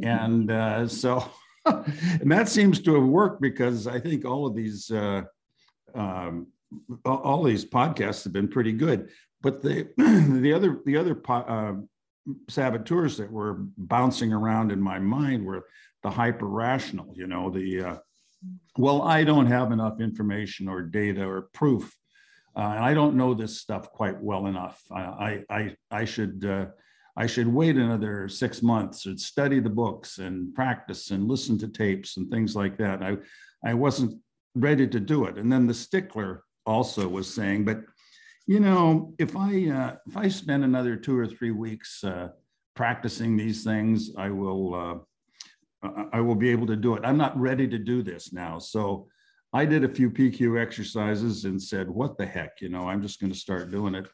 Mm-hmm. 0.00 0.24
And 0.24 0.50
uh, 0.50 0.88
so, 0.88 1.24
and 1.64 2.30
that 2.30 2.48
seems 2.48 2.82
to 2.82 2.94
have 2.94 3.04
worked 3.04 3.40
because 3.40 3.86
I 3.86 3.98
think 3.98 4.26
all 4.26 4.46
of 4.46 4.54
these, 4.54 4.90
uh, 4.90 5.22
um, 5.94 6.48
all 7.04 7.42
these 7.42 7.64
podcasts 7.64 8.24
have 8.24 8.32
been 8.32 8.48
pretty 8.48 8.72
good. 8.72 9.08
But 9.42 9.62
the 9.62 9.88
the 10.40 10.52
other 10.52 10.80
the 10.84 10.96
other 10.96 11.20
uh, 11.28 11.74
saboteurs 12.48 13.16
that 13.18 13.30
were 13.30 13.58
bouncing 13.76 14.32
around 14.32 14.72
in 14.72 14.80
my 14.80 14.98
mind 14.98 15.44
were 15.44 15.66
the 16.02 16.10
hyper 16.10 16.46
rational. 16.46 17.12
You 17.14 17.26
know, 17.26 17.50
the 17.50 17.82
uh, 17.82 17.96
well, 18.76 19.02
I 19.02 19.24
don't 19.24 19.46
have 19.46 19.72
enough 19.72 20.00
information 20.00 20.68
or 20.68 20.82
data 20.82 21.24
or 21.24 21.48
proof. 21.52 21.94
Uh, 22.56 22.60
and 22.60 22.84
I 22.84 22.94
don't 22.94 23.16
know 23.16 23.34
this 23.34 23.60
stuff 23.60 23.90
quite 23.90 24.20
well 24.20 24.46
enough. 24.46 24.80
I, 24.92 25.42
I, 25.50 25.76
I 25.90 26.04
should, 26.04 26.44
uh, 26.44 26.66
I 27.16 27.26
should 27.26 27.48
wait 27.48 27.76
another 27.76 28.28
six 28.28 28.62
months 28.62 29.06
and 29.06 29.18
study 29.18 29.58
the 29.58 29.70
books 29.70 30.18
and 30.18 30.54
practice 30.54 31.10
and 31.10 31.28
listen 31.28 31.58
to 31.58 31.68
tapes 31.68 32.16
and 32.16 32.30
things 32.30 32.54
like 32.54 32.78
that. 32.78 33.02
I, 33.02 33.16
I 33.64 33.74
wasn't 33.74 34.20
ready 34.54 34.86
to 34.86 35.00
do 35.00 35.24
it. 35.24 35.36
And 35.36 35.50
then 35.50 35.66
the 35.66 35.74
stickler 35.74 36.43
also 36.66 37.08
was 37.08 37.32
saying, 37.32 37.64
but 37.64 37.82
you 38.46 38.60
know, 38.60 39.14
if 39.18 39.36
I 39.36 39.68
uh, 39.68 39.96
if 40.06 40.16
I 40.16 40.28
spend 40.28 40.64
another 40.64 40.96
two 40.96 41.18
or 41.18 41.26
three 41.26 41.50
weeks 41.50 42.04
uh, 42.04 42.28
practicing 42.76 43.36
these 43.36 43.64
things, 43.64 44.10
I 44.18 44.30
will 44.30 44.74
uh, 45.82 45.88
I 46.12 46.20
will 46.20 46.34
be 46.34 46.50
able 46.50 46.66
to 46.66 46.76
do 46.76 46.94
it. 46.94 47.04
I'm 47.04 47.16
not 47.16 47.38
ready 47.38 47.66
to 47.68 47.78
do 47.78 48.02
this 48.02 48.32
now, 48.32 48.58
so 48.58 49.08
I 49.52 49.64
did 49.64 49.84
a 49.84 49.88
few 49.88 50.10
PQ 50.10 50.60
exercises 50.60 51.46
and 51.46 51.62
said, 51.62 51.88
"What 51.88 52.18
the 52.18 52.26
heck?" 52.26 52.60
You 52.60 52.68
know, 52.68 52.88
I'm 52.88 53.00
just 53.00 53.20
going 53.20 53.32
to 53.32 53.38
start 53.38 53.70
doing 53.70 53.94
it. 53.94 54.06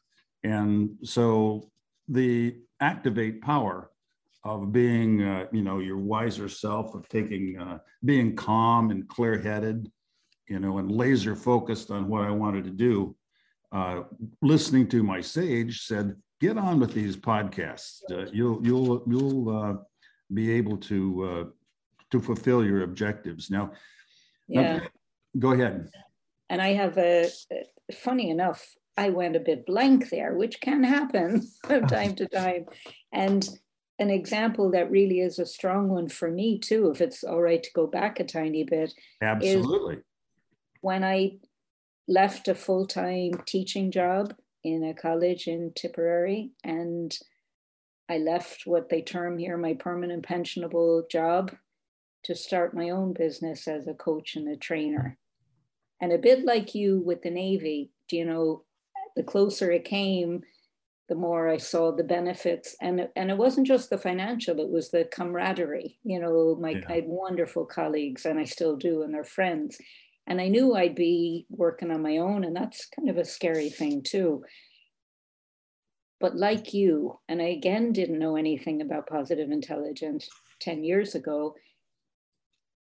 And 0.45 0.91
so 1.03 1.71
the 2.09 2.57
activate 2.81 3.43
power 3.43 3.91
of 4.45 4.73
being, 4.73 5.23
uh, 5.23 5.47
you 5.53 5.63
know, 5.63 5.81
your 5.81 5.99
wiser 5.99 6.49
self, 6.49 6.95
of 6.95 7.09
taking, 7.09 7.59
uh, 7.59 7.79
being 8.05 8.35
calm 8.35 8.91
and 8.91 9.07
clear-headed, 9.07 9.91
you 10.51 10.59
know, 10.59 10.79
and 10.79 10.91
laser 10.91 11.37
focused 11.37 11.91
on 11.91 12.09
what 12.09 12.25
I 12.25 12.31
wanted 12.31 12.65
to 12.65 12.71
do. 12.71 13.17
Uh, 13.73 14.03
listening 14.43 14.89
to 14.89 15.03
my 15.03 15.21
sage 15.21 15.87
said, 15.87 16.17
"Get 16.41 16.59
on 16.59 16.81
with 16.81 16.93
these 16.93 17.17
podcasts. 17.17 18.01
Uh, 18.11 18.29
you'll 18.33 18.61
you'll 18.67 19.05
you'll 19.07 19.49
uh, 19.49 19.75
be 20.35 20.51
able 20.51 20.77
to 20.79 21.25
uh, 21.25 21.45
to 22.11 22.21
fulfill 22.21 22.65
your 22.65 22.83
objectives." 22.83 23.49
Now, 23.49 23.73
yeah. 24.49 24.79
Now, 24.79 24.81
go 25.39 25.53
ahead. 25.53 25.89
And 26.51 26.61
I 26.61 26.73
have 26.73 26.99
a 26.99 27.31
funny 27.95 28.31
enough, 28.31 28.75
I 28.97 29.11
went 29.11 29.37
a 29.37 29.41
bit 29.41 29.65
blank 29.67 30.11
there, 30.11 30.35
which 30.35 30.61
can 30.61 30.83
happen 30.83 31.47
from 31.65 31.87
time 31.87 32.17
to 32.17 32.27
time, 32.27 32.67
and 33.13 33.49
an 34.01 34.11
example 34.11 34.73
that 34.73 34.91
really 34.91 35.21
is 35.21 35.39
a 35.39 35.47
strong 35.47 35.89
one 35.89 36.09
for 36.09 36.29
me 36.29 36.59
too, 36.59 36.91
if 36.91 37.01
it's 37.01 37.23
all 37.23 37.43
right 37.43 37.63
to 37.63 37.71
go 37.73 37.87
back 37.87 38.19
a 38.19 38.25
tiny 38.25 38.65
bit. 38.65 38.93
Absolutely 39.23 39.99
when 40.81 41.05
I 41.05 41.39
left 42.09 42.49
a 42.49 42.55
full 42.55 42.87
time 42.87 43.43
teaching 43.47 43.91
job 43.91 44.35
in 44.65 44.85
a 44.85 44.95
college 44.95 45.47
in 45.47 45.73
Tipperary, 45.75 46.51
and 46.65 47.17
I 48.09 48.19
left 48.19 48.67
what 48.67 48.89
they 48.89 49.03
term 49.03 49.39
here 49.39 49.57
my 49.57 49.75
permanent 49.75 50.27
pensionable 50.27 51.09
job 51.09 51.53
to 52.25 52.35
start 52.35 52.75
my 52.75 52.91
own 52.91 53.13
business 53.13 53.67
as 53.69 53.87
a 53.87 53.95
coach 53.95 54.37
and 54.37 54.49
a 54.49 54.57
trainer. 54.57 55.17
And 56.01 56.13
a 56.13 56.19
bit 56.19 56.45
like 56.45 56.75
you 56.75 57.03
with 57.05 57.23
the 57.23 57.31
Navy, 57.31 57.91
you 58.11 58.25
know, 58.25 58.65
the 59.17 59.23
closer 59.23 59.71
it 59.71 59.85
came, 59.85 60.43
the 61.09 61.15
more 61.15 61.49
I 61.49 61.57
saw 61.57 61.93
the 61.93 62.05
benefits. 62.05 62.77
And, 62.81 63.09
and 63.17 63.31
it 63.31 63.37
wasn't 63.37 63.67
just 63.67 63.91
the 63.91 63.99
financial, 63.99 64.61
it 64.61 64.71
was 64.71 64.91
the 64.91 65.09
camaraderie. 65.13 65.99
You 66.05 66.21
know, 66.21 66.57
my, 66.61 66.71
yeah. 66.71 66.85
I 66.89 66.93
had 66.95 67.07
wonderful 67.07 67.65
colleagues, 67.65 68.25
and 68.27 68.39
I 68.39 68.45
still 68.45 68.77
do, 68.77 69.03
and 69.03 69.13
they're 69.13 69.25
friends. 69.25 69.79
And 70.31 70.41
I 70.41 70.47
knew 70.47 70.77
I'd 70.77 70.95
be 70.95 71.45
working 71.51 71.91
on 71.91 72.03
my 72.03 72.19
own, 72.19 72.45
and 72.45 72.55
that's 72.55 72.87
kind 72.87 73.11
of 73.11 73.19
a 73.19 73.25
scary 73.25 73.69
thing 73.69 74.01
too. 74.01 74.45
But 76.21 76.37
like 76.37 76.73
you, 76.73 77.19
and 77.29 77.43
I 77.43 77.47
again 77.47 77.93
didn't 77.93 78.21
know 78.21 78.37
anything 78.37 78.81
about 78.81 79.09
positive 79.09 79.51
intelligence 79.51 80.29
10 80.61 80.85
years 80.85 81.17
ago, 81.17 81.57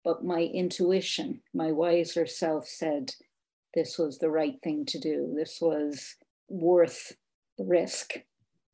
but 0.04 0.22
my 0.22 0.40
intuition, 0.40 1.40
my 1.54 1.72
wiser 1.72 2.26
self 2.26 2.68
said 2.68 3.14
this 3.74 3.98
was 3.98 4.18
the 4.18 4.30
right 4.30 4.56
thing 4.62 4.84
to 4.86 4.98
do. 4.98 5.32
This 5.34 5.60
was 5.62 6.16
worth 6.50 7.16
the 7.56 7.64
risk. 7.64 8.12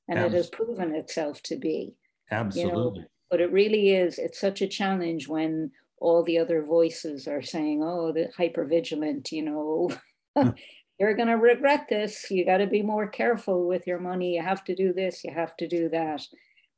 And 0.08 0.18
it 0.18 0.32
has 0.32 0.48
proven 0.48 0.92
itself 0.94 1.40
to 1.44 1.56
be. 1.56 1.94
Absolutely. 2.32 2.72
You 2.72 2.76
know, 2.76 2.94
but 3.30 3.40
it 3.40 3.52
really 3.52 3.90
is, 3.90 4.18
it's 4.18 4.40
such 4.40 4.60
a 4.60 4.68
challenge 4.68 5.28
when 5.28 5.70
all 5.98 6.22
the 6.22 6.38
other 6.38 6.62
voices 6.62 7.26
are 7.26 7.42
saying, 7.42 7.82
oh, 7.82 8.12
the 8.12 8.28
hyper 8.36 8.64
vigilant, 8.64 9.32
you 9.32 9.42
know, 9.42 9.90
hmm. 10.36 10.50
you're 10.98 11.14
going 11.14 11.28
to 11.28 11.34
regret 11.34 11.86
this. 11.88 12.30
You 12.30 12.44
got 12.44 12.58
to 12.58 12.66
be 12.66 12.82
more 12.82 13.06
careful 13.06 13.66
with 13.66 13.86
your 13.86 13.98
money. 13.98 14.36
You 14.36 14.42
have 14.42 14.64
to 14.64 14.74
do 14.74 14.92
this, 14.92 15.24
you 15.24 15.32
have 15.32 15.56
to 15.58 15.68
do 15.68 15.88
that. 15.90 16.22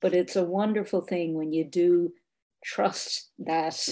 But 0.00 0.14
it's 0.14 0.37
a 0.37 0.44
wonderful 0.44 1.00
thing 1.00 1.34
when 1.34 1.52
you 1.52 1.64
do 1.64 2.12
trust 2.64 3.30
that 3.40 3.88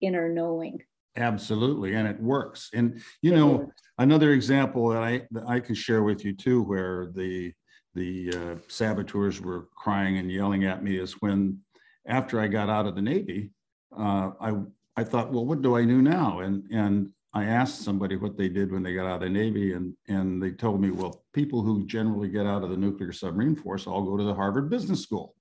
inner 0.00 0.28
knowing. 0.28 0.82
Absolutely, 1.16 1.94
and 1.94 2.06
it 2.06 2.20
works. 2.20 2.70
And 2.74 3.02
you 3.22 3.32
know, 3.32 3.72
another 3.98 4.32
example 4.32 4.88
that 4.90 5.02
I 5.02 5.22
that 5.32 5.48
I 5.48 5.58
can 5.58 5.74
share 5.74 6.04
with 6.04 6.24
you 6.24 6.32
too, 6.32 6.62
where 6.62 7.10
the 7.12 7.52
the 7.94 8.32
uh, 8.32 8.54
saboteurs 8.68 9.40
were 9.40 9.66
crying 9.76 10.18
and 10.18 10.30
yelling 10.30 10.64
at 10.64 10.84
me 10.84 10.96
is 10.96 11.14
when 11.14 11.58
after 12.06 12.40
I 12.40 12.46
got 12.46 12.70
out 12.70 12.86
of 12.86 12.94
the 12.94 13.02
Navy, 13.02 13.50
uh, 13.96 14.30
I 14.40 14.54
I 14.96 15.04
thought, 15.04 15.32
well, 15.32 15.46
what 15.46 15.62
do 15.62 15.76
I 15.76 15.84
do 15.84 16.02
now? 16.02 16.40
And 16.40 16.64
and 16.70 17.12
I 17.34 17.44
asked 17.44 17.82
somebody 17.82 18.16
what 18.16 18.36
they 18.36 18.48
did 18.48 18.72
when 18.72 18.82
they 18.82 18.94
got 18.94 19.06
out 19.06 19.16
of 19.16 19.20
the 19.20 19.28
Navy, 19.28 19.72
and 19.72 19.94
and 20.08 20.42
they 20.42 20.50
told 20.50 20.80
me, 20.80 20.90
well, 20.90 21.24
people 21.32 21.62
who 21.62 21.86
generally 21.86 22.28
get 22.28 22.46
out 22.46 22.64
of 22.64 22.70
the 22.70 22.76
nuclear 22.76 23.12
submarine 23.12 23.56
force 23.56 23.86
all 23.86 24.02
go 24.02 24.16
to 24.16 24.24
the 24.24 24.34
Harvard 24.34 24.70
Business 24.70 25.02
School, 25.02 25.34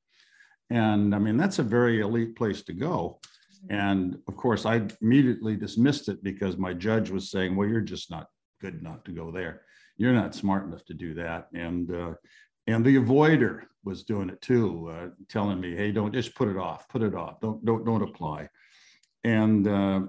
and 0.70 1.16
I 1.16 1.20
mean 1.20 1.38
that's 1.38 1.60
a 1.60 1.64
very 1.64 2.02
elite 2.02 2.36
place 2.36 2.62
to 2.64 2.74
go. 2.74 3.20
And 3.70 4.20
of 4.28 4.38
course, 4.38 4.66
I 4.66 4.88
immediately 5.02 5.56
dismissed 5.56 6.10
it 6.10 6.24
because 6.24 6.58
my 6.58 6.74
judge 6.74 7.10
was 7.10 7.32
saying, 7.32 7.56
well, 7.56 7.68
you're 7.68 7.82
just 7.82 8.12
not 8.12 8.28
good 8.62 8.80
enough 8.80 9.04
to 9.06 9.12
go 9.12 9.32
there. 9.32 9.62
You're 9.98 10.14
not 10.14 10.36
smart 10.36 10.66
enough 10.66 10.86
to 10.86 10.94
do 10.94 11.14
that. 11.16 11.48
And 11.54 11.92
uh, 11.92 12.14
and 12.68 12.86
the 12.86 12.98
avoider 12.98 13.62
was 13.84 14.04
doing 14.04 14.30
it 14.30 14.42
too, 14.42 14.92
uh, 14.92 15.08
telling 15.30 15.60
me, 15.60 15.76
"Hey, 15.76 15.92
don't 15.92 16.14
just 16.14 16.36
put 16.36 16.50
it 16.50 16.58
off, 16.58 16.88
put 16.90 17.02
it 17.02 17.16
off, 17.16 17.40
don't 17.40 17.64
don't 17.66 17.86
don't 17.86 18.02
apply." 18.02 18.50
And 19.24 19.68
uh, 19.68 20.02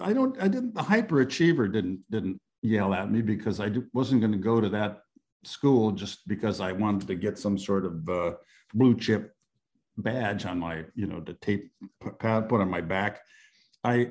I 0.00 0.12
don't, 0.12 0.40
I 0.40 0.48
didn't. 0.48 0.74
The 0.74 0.82
hyperachiever 0.82 1.72
didn't 1.72 2.00
didn't 2.10 2.40
yell 2.62 2.94
at 2.94 3.10
me 3.10 3.22
because 3.22 3.60
I 3.60 3.70
wasn't 3.92 4.20
going 4.20 4.32
to 4.32 4.38
go 4.38 4.60
to 4.60 4.68
that 4.70 5.02
school 5.44 5.90
just 5.90 6.26
because 6.28 6.60
I 6.60 6.72
wanted 6.72 7.08
to 7.08 7.16
get 7.16 7.38
some 7.38 7.58
sort 7.58 7.84
of 7.84 8.08
uh, 8.08 8.32
blue 8.72 8.96
chip 8.96 9.34
badge 9.98 10.46
on 10.46 10.60
my, 10.60 10.84
you 10.94 11.06
know, 11.06 11.20
the 11.20 11.34
tape 11.34 11.72
put 12.00 12.24
on 12.24 12.70
my 12.70 12.80
back. 12.80 13.20
I, 13.84 14.10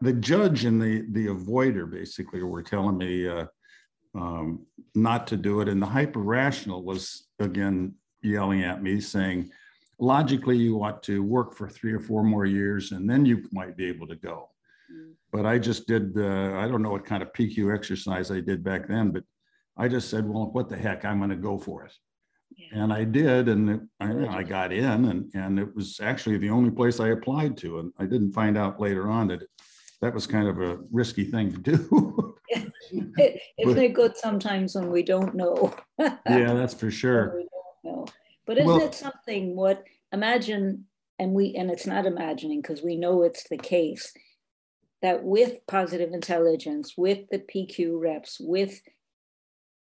the 0.00 0.12
judge 0.12 0.64
and 0.64 0.82
the 0.82 1.06
the 1.12 1.28
avoider 1.28 1.88
basically 1.88 2.42
were 2.42 2.62
telling 2.62 2.98
me. 2.98 3.28
Uh, 3.28 3.46
um, 4.14 4.66
not 4.94 5.26
to 5.28 5.36
do 5.36 5.60
it. 5.60 5.68
And 5.68 5.80
the 5.80 5.86
hyper 5.86 6.20
rational 6.20 6.82
was 6.82 7.26
again 7.38 7.94
yelling 8.22 8.62
at 8.62 8.82
me, 8.82 9.00
saying, 9.00 9.50
logically, 9.98 10.56
you 10.56 10.82
ought 10.82 11.02
to 11.04 11.22
work 11.22 11.54
for 11.54 11.68
three 11.68 11.92
or 11.92 12.00
four 12.00 12.22
more 12.22 12.46
years 12.46 12.92
and 12.92 13.08
then 13.08 13.24
you 13.24 13.48
might 13.52 13.76
be 13.76 13.86
able 13.86 14.06
to 14.08 14.16
go. 14.16 14.50
Mm. 14.92 15.12
But 15.32 15.46
I 15.46 15.58
just 15.58 15.86
did, 15.86 16.16
uh, 16.16 16.56
I 16.56 16.68
don't 16.68 16.82
know 16.82 16.90
what 16.90 17.04
kind 17.04 17.22
of 17.22 17.32
PQ 17.32 17.74
exercise 17.74 18.30
I 18.30 18.40
did 18.40 18.64
back 18.64 18.88
then, 18.88 19.10
but 19.10 19.24
I 19.76 19.88
just 19.88 20.08
said, 20.08 20.28
well, 20.28 20.50
what 20.52 20.68
the 20.68 20.76
heck, 20.76 21.04
I'm 21.04 21.18
going 21.18 21.30
to 21.30 21.36
go 21.36 21.58
for 21.58 21.84
it. 21.84 21.92
Yeah. 22.56 22.84
And 22.84 22.92
I 22.92 23.02
did, 23.02 23.48
and 23.48 23.70
it, 23.70 23.80
I, 24.00 24.38
I, 24.38 24.42
got 24.44 24.72
in, 24.72 25.06
and, 25.06 25.30
and 25.34 25.58
it 25.58 25.74
was 25.74 25.98
actually 26.00 26.38
the 26.38 26.50
only 26.50 26.70
place 26.70 27.00
I 27.00 27.08
applied 27.08 27.56
to. 27.58 27.80
And 27.80 27.92
I 27.98 28.04
didn't 28.04 28.32
find 28.32 28.56
out 28.56 28.80
later 28.80 29.10
on 29.10 29.26
that 29.28 29.42
it, 29.42 29.48
that 30.04 30.12
was 30.12 30.26
kind 30.26 30.46
of 30.46 30.60
a 30.60 30.78
risky 30.92 31.24
thing 31.24 31.50
to 31.50 31.58
do. 31.58 32.36
Isn't 32.92 33.14
it 33.58 33.94
good 33.94 34.14
sometimes 34.18 34.74
when 34.74 34.90
we 34.90 35.02
don't 35.02 35.34
know? 35.34 35.74
yeah, 35.98 36.52
that's 36.52 36.74
for 36.74 36.90
sure. 36.90 37.40
know. 37.82 38.04
But 38.46 38.58
isn't 38.58 38.66
well, 38.66 38.82
it 38.82 38.94
something 38.94 39.56
what 39.56 39.82
imagine 40.12 40.84
and 41.18 41.32
we 41.32 41.54
and 41.54 41.70
it's 41.70 41.86
not 41.86 42.04
imagining 42.04 42.60
because 42.60 42.82
we 42.82 42.96
know 42.96 43.22
it's 43.22 43.48
the 43.48 43.56
case 43.56 44.12
that 45.00 45.24
with 45.24 45.66
positive 45.66 46.12
intelligence, 46.12 46.94
with 46.98 47.20
the 47.30 47.38
PQ 47.38 47.98
reps, 47.98 48.36
with 48.38 48.82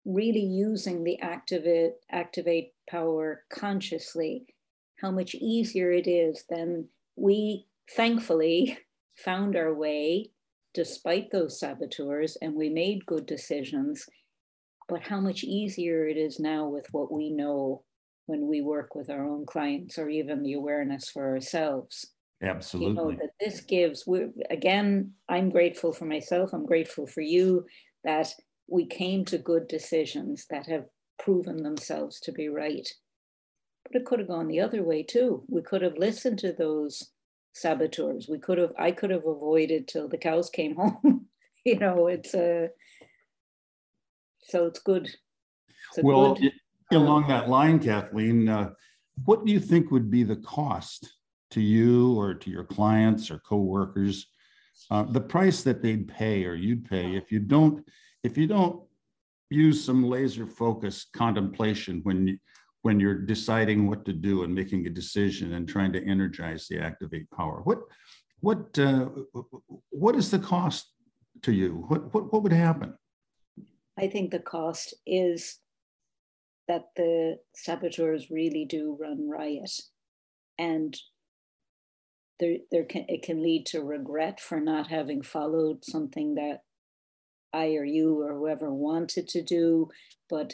really 0.03 0.41
using 0.41 1.03
the 1.03 1.19
activate 1.19 1.93
activate 2.09 2.71
power 2.89 3.43
consciously, 3.53 4.47
how 4.99 5.11
much 5.11 5.35
easier 5.35 5.91
it 5.91 6.07
is 6.07 6.43
than 6.49 6.87
we 7.15 7.67
thankfully 7.95 8.79
found 9.17 9.55
our 9.55 9.73
way 9.73 10.31
despite 10.73 11.31
those 11.31 11.59
saboteurs 11.59 12.37
and 12.41 12.53
we 12.53 12.69
made 12.69 13.05
good 13.05 13.25
decisions. 13.25 14.05
But 14.87 15.01
how 15.01 15.19
much 15.19 15.43
easier 15.43 16.07
it 16.07 16.17
is 16.17 16.39
now 16.39 16.67
with 16.67 16.85
what 16.91 17.11
we 17.11 17.31
know 17.31 17.83
when 18.27 18.47
we 18.47 18.61
work 18.61 18.93
with 18.93 19.09
our 19.09 19.25
own 19.25 19.45
clients 19.45 19.97
or 19.97 20.09
even 20.09 20.43
the 20.43 20.53
awareness 20.53 21.09
for 21.09 21.27
ourselves. 21.29 22.05
Absolutely. 22.43 22.89
You 22.89 22.95
know, 22.95 23.11
that 23.11 23.31
this 23.39 23.61
gives, 23.61 24.05
we 24.05 24.27
again, 24.51 25.13
I'm 25.27 25.49
grateful 25.49 25.91
for 25.91 26.05
myself, 26.05 26.53
I'm 26.53 26.65
grateful 26.65 27.07
for 27.07 27.21
you 27.21 27.65
that 28.03 28.31
we 28.69 28.85
came 28.85 29.25
to 29.25 29.37
good 29.37 29.67
decisions 29.67 30.45
that 30.49 30.67
have 30.67 30.85
proven 31.19 31.63
themselves 31.63 32.19
to 32.21 32.31
be 32.31 32.49
right. 32.49 32.87
But 33.85 34.01
it 34.01 34.05
could 34.05 34.19
have 34.19 34.27
gone 34.27 34.47
the 34.47 34.59
other 34.59 34.83
way 34.83 35.03
too. 35.03 35.43
We 35.47 35.61
could 35.61 35.81
have 35.81 35.97
listened 35.97 36.39
to 36.39 36.53
those 36.53 37.11
saboteurs. 37.57 38.27
We 38.29 38.39
could 38.39 38.57
have, 38.57 38.73
I 38.77 38.91
could 38.91 39.09
have 39.09 39.25
avoided 39.25 39.87
till 39.87 40.07
the 40.07 40.17
cows 40.17 40.49
came 40.49 40.75
home. 40.77 41.27
you 41.65 41.77
know, 41.79 42.07
it's 42.07 42.33
a, 42.33 42.69
so 44.43 44.65
it's 44.65 44.79
good. 44.79 45.07
It's 45.95 46.03
well, 46.03 46.35
good, 46.35 46.51
along 46.91 47.23
um, 47.23 47.29
that 47.29 47.49
line, 47.49 47.79
Kathleen, 47.79 48.47
uh, 48.47 48.69
what 49.25 49.45
do 49.45 49.51
you 49.51 49.59
think 49.59 49.91
would 49.91 50.09
be 50.09 50.23
the 50.23 50.37
cost 50.37 51.13
to 51.51 51.61
you 51.61 52.13
or 52.19 52.33
to 52.33 52.49
your 52.49 52.63
clients 52.63 53.31
or 53.31 53.39
coworkers, 53.39 54.27
uh, 54.91 55.03
the 55.03 55.21
price 55.21 55.63
that 55.63 55.81
they'd 55.81 56.07
pay 56.07 56.45
or 56.45 56.53
you'd 56.53 56.87
pay 56.87 57.15
if 57.15 57.31
you 57.31 57.39
don't, 57.39 57.87
if 58.23 58.37
you 58.37 58.47
don't 58.47 58.83
use 59.49 59.83
some 59.83 60.03
laser 60.03 60.45
focused 60.45 61.11
contemplation 61.13 62.01
when 62.03 62.27
you, 62.27 62.37
when 62.83 62.99
you're 62.99 63.19
deciding 63.19 63.87
what 63.87 64.05
to 64.05 64.13
do 64.13 64.43
and 64.43 64.53
making 64.53 64.85
a 64.87 64.89
decision 64.89 65.53
and 65.53 65.67
trying 65.67 65.91
to 65.91 66.05
energize 66.07 66.67
the 66.67 66.79
activate 66.79 67.29
power 67.31 67.61
what 67.63 67.79
what 68.39 68.77
uh, 68.77 69.09
what 69.89 70.15
is 70.15 70.29
the 70.29 70.39
cost 70.39 70.91
to 71.43 71.51
you? 71.51 71.85
What, 71.87 72.13
what 72.13 72.33
what 72.33 72.43
would 72.43 72.51
happen? 72.51 72.93
I 73.97 74.07
think 74.07 74.31
the 74.31 74.39
cost 74.39 74.93
is 75.05 75.59
that 76.67 76.85
the 76.95 77.39
saboteurs 77.55 78.29
really 78.29 78.65
do 78.65 78.97
run 78.99 79.29
riot. 79.29 79.71
And 80.59 80.95
there, 82.39 82.57
there 82.71 82.83
can, 82.83 83.05
it 83.07 83.23
can 83.23 83.41
lead 83.41 83.65
to 83.67 83.81
regret 83.81 84.39
for 84.39 84.59
not 84.59 84.87
having 84.87 85.21
followed 85.21 85.83
something 85.83 86.35
that 86.35 86.61
I 87.53 87.75
or 87.75 87.85
you 87.85 88.21
or 88.21 88.33
whoever 88.33 88.71
wanted 88.71 89.27
to 89.29 89.41
do, 89.41 89.89
but 90.29 90.53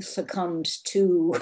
succumbed 0.00 0.68
to 0.84 1.34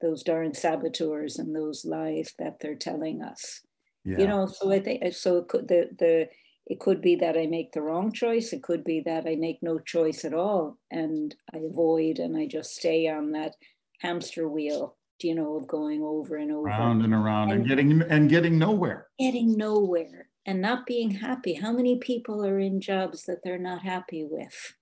those 0.00 0.22
darn 0.22 0.54
saboteurs 0.54 1.38
and 1.38 1.54
those 1.54 1.84
lies 1.84 2.34
that 2.38 2.60
they're 2.60 2.76
telling 2.76 3.22
us. 3.22 3.60
Yeah. 4.04 4.18
You 4.18 4.26
know, 4.28 4.46
so 4.46 4.70
I 4.72 4.80
think 4.80 5.12
so. 5.14 5.38
It 5.38 5.48
could, 5.48 5.68
the 5.68 5.88
the 5.98 6.28
it 6.66 6.80
could 6.80 7.00
be 7.00 7.16
that 7.16 7.36
I 7.36 7.46
make 7.46 7.72
the 7.72 7.82
wrong 7.82 8.12
choice. 8.12 8.52
It 8.52 8.62
could 8.62 8.84
be 8.84 9.00
that 9.00 9.26
I 9.26 9.36
make 9.36 9.58
no 9.62 9.78
choice 9.78 10.24
at 10.24 10.34
all, 10.34 10.78
and 10.90 11.34
I 11.52 11.58
avoid 11.58 12.18
and 12.18 12.36
I 12.36 12.46
just 12.46 12.76
stay 12.76 13.08
on 13.08 13.32
that 13.32 13.54
hamster 14.00 14.48
wheel. 14.48 14.96
You 15.20 15.34
know, 15.34 15.56
of 15.56 15.66
going 15.66 16.00
over 16.00 16.36
and 16.36 16.52
over, 16.52 16.68
round 16.68 17.02
and 17.02 17.12
around, 17.12 17.50
and, 17.50 17.60
and 17.60 17.68
getting 17.68 18.02
and 18.02 18.30
getting 18.30 18.56
nowhere. 18.56 19.08
Getting 19.18 19.56
nowhere 19.56 20.28
and 20.46 20.62
not 20.62 20.86
being 20.86 21.10
happy. 21.10 21.54
How 21.54 21.72
many 21.72 21.98
people 21.98 22.46
are 22.46 22.58
in 22.58 22.80
jobs 22.80 23.24
that 23.24 23.42
they're 23.42 23.58
not 23.58 23.82
happy 23.82 24.24
with? 24.24 24.74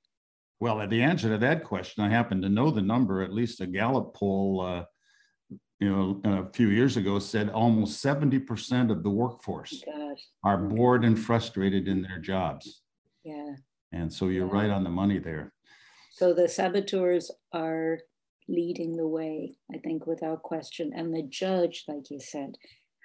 Well, 0.59 0.87
the 0.89 1.03
answer 1.03 1.29
to 1.29 1.39
that 1.39 1.65
question, 1.65 2.03
I 2.03 2.09
happen 2.09 2.41
to 2.43 2.49
know 2.49 2.71
the 2.71 2.83
number. 2.83 3.23
At 3.23 3.33
least 3.33 3.61
a 3.61 3.67
Gallup 3.67 4.15
poll, 4.15 4.63
uh, 4.63 4.85
you 5.81 5.91
know, 5.91 6.21
a 6.25 6.51
few 6.53 6.69
years 6.69 6.97
ago 6.97 7.19
said 7.19 7.51
almost 7.51 8.01
seventy 8.01 8.39
percent 8.39 8.91
of 8.91 9.03
the 9.03 9.11
workforce 9.11 9.85
God. 9.85 10.17
are 10.43 10.57
bored 10.57 11.05
and 11.05 11.19
frustrated 11.19 11.89
in 11.89 12.01
their 12.03 12.19
jobs. 12.19 12.81
Yeah. 13.23 13.57
And 13.93 14.13
so 14.13 14.29
you're 14.29 14.47
yeah. 14.47 14.61
right 14.61 14.71
on 14.71 14.85
the 14.85 14.91
money 14.91 15.19
there. 15.19 15.53
So 16.13 16.33
the 16.33 16.49
saboteurs 16.49 17.31
are 17.53 17.99
leading 18.49 18.97
the 18.97 19.07
way, 19.07 19.57
I 19.75 19.79
think, 19.79 20.07
without 20.07 20.43
question. 20.43 20.93
And 20.95 21.15
the 21.15 21.23
judge, 21.23 21.85
like 21.87 22.11
you 22.11 22.21
said, 22.21 22.57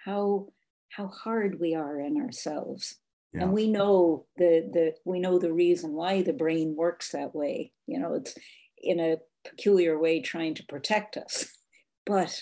how 0.05 0.47
how 0.89 1.07
hard 1.07 1.59
we 1.59 1.75
are 1.75 1.99
in 1.99 2.21
ourselves 2.21 2.95
yeah. 3.33 3.43
and 3.43 3.53
we 3.53 3.69
know 3.69 4.25
the 4.37 4.69
the 4.71 4.93
we 5.05 5.19
know 5.19 5.39
the 5.39 5.53
reason 5.53 5.93
why 5.93 6.21
the 6.21 6.33
brain 6.33 6.75
works 6.75 7.11
that 7.11 7.33
way 7.33 7.71
you 7.87 7.99
know 7.99 8.13
it's 8.13 8.35
in 8.83 8.99
a 8.99 9.17
peculiar 9.43 9.99
way 9.99 10.21
trying 10.21 10.55
to 10.55 10.65
protect 10.65 11.17
us. 11.17 11.45
But 12.03 12.41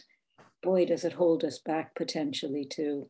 boy 0.63 0.85
does 0.85 1.03
it 1.03 1.11
hold 1.11 1.43
us 1.43 1.59
back 1.59 1.93
potentially 1.93 2.63
too. 2.63 3.09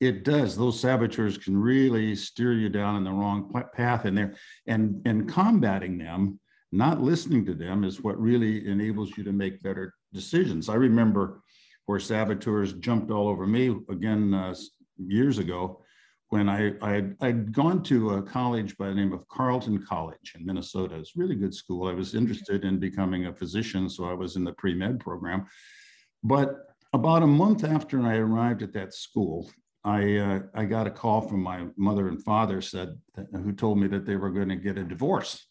It 0.00 0.24
does. 0.24 0.56
Those 0.56 0.80
saboteurs 0.80 1.36
can 1.36 1.58
really 1.58 2.16
steer 2.16 2.54
you 2.54 2.70
down 2.70 2.96
in 2.96 3.04
the 3.04 3.12
wrong 3.12 3.52
path 3.74 4.06
and 4.06 4.16
there. 4.16 4.34
And 4.66 5.02
and 5.04 5.28
combating 5.28 5.98
them 5.98 6.40
not 6.72 7.02
listening 7.02 7.44
to 7.46 7.54
them 7.54 7.84
is 7.84 8.00
what 8.00 8.18
really 8.18 8.66
enables 8.66 9.14
you 9.18 9.24
to 9.24 9.32
make 9.32 9.62
better 9.62 9.92
decisions. 10.14 10.70
I 10.70 10.76
remember 10.76 11.42
where 11.84 12.00
saboteurs 12.00 12.72
jumped 12.72 13.10
all 13.10 13.28
over 13.28 13.46
me 13.46 13.76
again 13.90 14.32
uh, 14.32 14.54
years 14.96 15.36
ago 15.36 15.82
when 16.30 16.48
I, 16.48 16.72
I 16.82 16.92
had, 16.92 17.16
I'd 17.20 17.52
gone 17.52 17.82
to 17.84 18.14
a 18.14 18.22
college 18.22 18.76
by 18.76 18.88
the 18.88 18.94
name 18.94 19.12
of 19.12 19.26
Carleton 19.28 19.84
College 19.84 20.34
in 20.36 20.44
Minnesota. 20.44 20.96
It's 20.96 21.12
a 21.16 21.20
really 21.20 21.36
good 21.36 21.54
school. 21.54 21.88
I 21.88 21.92
was 21.92 22.14
interested 22.14 22.64
in 22.64 22.78
becoming 22.78 23.26
a 23.26 23.32
physician, 23.32 23.88
so 23.88 24.04
I 24.04 24.12
was 24.12 24.36
in 24.36 24.44
the 24.44 24.52
pre-med 24.52 24.98
program. 24.98 25.46
But 26.24 26.56
about 26.92 27.22
a 27.22 27.28
month 27.28 27.62
after 27.62 28.02
I 28.02 28.16
arrived 28.16 28.62
at 28.62 28.72
that 28.72 28.92
school, 28.92 29.50
I, 29.84 30.16
uh, 30.16 30.40
I 30.52 30.64
got 30.64 30.88
a 30.88 30.90
call 30.90 31.20
from 31.20 31.42
my 31.42 31.66
mother 31.76 32.08
and 32.08 32.22
father 32.24 32.60
said 32.60 32.98
that, 33.14 33.26
who 33.32 33.52
told 33.52 33.78
me 33.78 33.86
that 33.88 34.04
they 34.04 34.16
were 34.16 34.30
going 34.30 34.48
to 34.48 34.56
get 34.56 34.78
a 34.78 34.82
divorce 34.82 35.46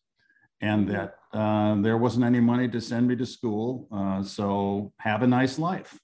and 0.60 0.90
that 0.90 1.16
uh, 1.34 1.76
there 1.82 1.98
wasn't 1.98 2.26
any 2.26 2.42
money 2.42 2.68
to 2.68 2.82
send 2.82 3.08
me 3.08 3.16
to 3.16 3.26
school. 3.26 3.88
Uh, 3.92 4.24
so 4.24 4.92
have 5.00 5.22
a 5.24 5.28
nice 5.28 5.58
life. 5.58 5.98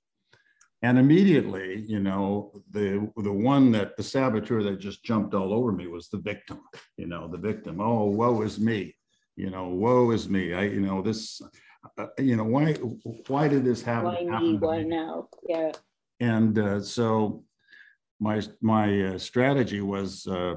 And 0.84 0.98
immediately, 0.98 1.86
you 1.88 2.00
know, 2.00 2.52
the 2.72 3.12
the 3.18 3.32
one 3.32 3.72
that 3.72 3.96
the 3.98 4.04
saboteur 4.04 4.64
that 4.64 4.80
just 4.80 5.04
jumped 5.04 5.36
all 5.36 5.54
over 5.54 5.72
me 5.72 5.86
was 5.86 6.10
the 6.10 6.18
victim. 6.18 6.60
You 6.98 7.06
know, 7.06 7.28
the 7.28 7.38
victim. 7.38 7.80
Oh, 7.80 8.06
woe 8.06 8.42
is 8.42 8.60
me. 8.60 8.96
You 9.36 9.52
know, 9.52 9.68
woe 9.68 10.10
is 10.12 10.28
me. 10.28 10.54
I, 10.54 10.64
you 10.64 10.82
know, 10.82 11.02
this. 11.02 11.42
Uh, 11.98 12.08
you 12.18 12.36
know, 12.36 12.44
why 12.44 12.74
why 13.28 13.48
did 13.48 13.64
this 13.64 13.84
happen? 13.84 14.28
Why 14.28 14.40
me? 14.42 14.58
Why 14.58 14.82
now? 14.82 15.30
Yeah. 15.48 15.72
And 16.20 16.58
uh, 16.58 16.82
so, 16.82 17.44
my 18.20 18.42
my 18.62 19.02
uh, 19.02 19.18
strategy 19.20 19.82
was 19.82 20.26
uh, 20.26 20.56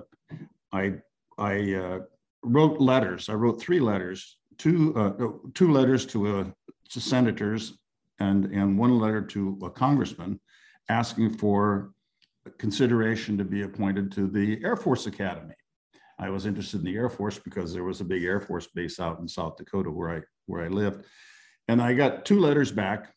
I 0.73 0.95
I 1.37 1.75
uh, 1.75 1.99
wrote 2.43 2.81
letters. 2.81 3.29
I 3.29 3.35
wrote 3.35 3.61
three 3.61 3.81
letters, 3.81 4.39
two 4.57 4.95
uh, 4.97 5.51
two 5.53 5.71
letters 5.71 6.07
to 6.07 6.55
to 6.91 7.01
senators 7.01 7.79
and, 8.21 8.47
and 8.47 8.79
one 8.79 8.99
letter 8.99 9.23
to 9.23 9.59
a 9.63 9.71
congressman 9.71 10.41
asking 10.89 11.37
for 11.37 11.93
consideration 12.59 13.39
to 13.39 13.45
be 13.45 13.63
appointed 13.63 14.13
to 14.13 14.27
the 14.27 14.63
Air 14.63 14.77
Force 14.77 15.07
Academy. 15.07 15.55
I 16.19 16.31
was 16.31 16.47
interested 16.47 16.79
in 16.79 16.85
the 16.85 16.97
Air 16.97 17.11
Force 17.11 17.39
because 17.39 17.73
there 17.73 17.85
was 17.85 18.01
a 18.01 18.05
big 18.05 18.25
Air 18.25 18.41
Force 18.41 18.69
base 18.69 19.01
out 19.01 19.19
in 19.21 19.29
South 19.29 19.57
Dakota 19.57 19.91
where 19.91 20.11
I 20.11 20.21
where 20.47 20.63
I 20.63 20.69
lived, 20.69 21.05
and 21.69 21.81
I 21.81 21.95
got 21.95 22.25
two 22.25 22.39
letters 22.39 22.71
back 22.71 23.13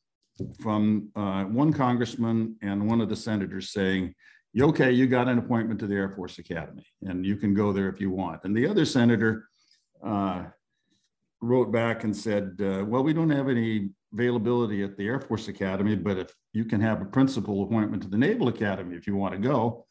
from 0.61 1.09
uh, 1.15 1.43
one 1.45 1.73
congressman 1.73 2.55
and 2.61 2.87
one 2.87 3.01
of 3.01 3.09
the 3.09 3.15
senators 3.15 3.71
saying, 3.71 4.15
"Okay, 4.59 4.91
you 4.91 5.05
got 5.05 5.27
an 5.27 5.37
appointment 5.37 5.79
to 5.81 5.87
the 5.87 5.95
Air 5.95 6.09
Force 6.09 6.39
Academy, 6.39 6.87
and 7.03 7.25
you 7.25 7.35
can 7.35 7.53
go 7.53 7.71
there 7.71 7.89
if 7.89 8.01
you 8.01 8.09
want." 8.09 8.41
And 8.45 8.55
the 8.55 8.67
other 8.67 8.85
senator 8.85 9.47
uh, 10.03 10.45
wrote 11.41 11.71
back 11.71 12.03
and 12.03 12.15
said, 12.15 12.57
uh, 12.59 12.83
"Well, 12.85 13.03
we 13.03 13.13
don't 13.13 13.29
have 13.29 13.49
any 13.49 13.89
availability 14.13 14.83
at 14.83 14.97
the 14.97 15.05
Air 15.05 15.19
Force 15.19 15.47
Academy, 15.47 15.95
but 15.95 16.17
if 16.17 16.33
you 16.53 16.65
can 16.65 16.81
have 16.81 17.01
a 17.01 17.05
principal 17.05 17.63
appointment 17.63 18.03
to 18.03 18.09
the 18.09 18.17
Naval 18.17 18.47
Academy 18.47 18.95
if 18.95 19.07
you 19.07 19.15
want 19.15 19.33
to 19.33 19.39
go. 19.39 19.85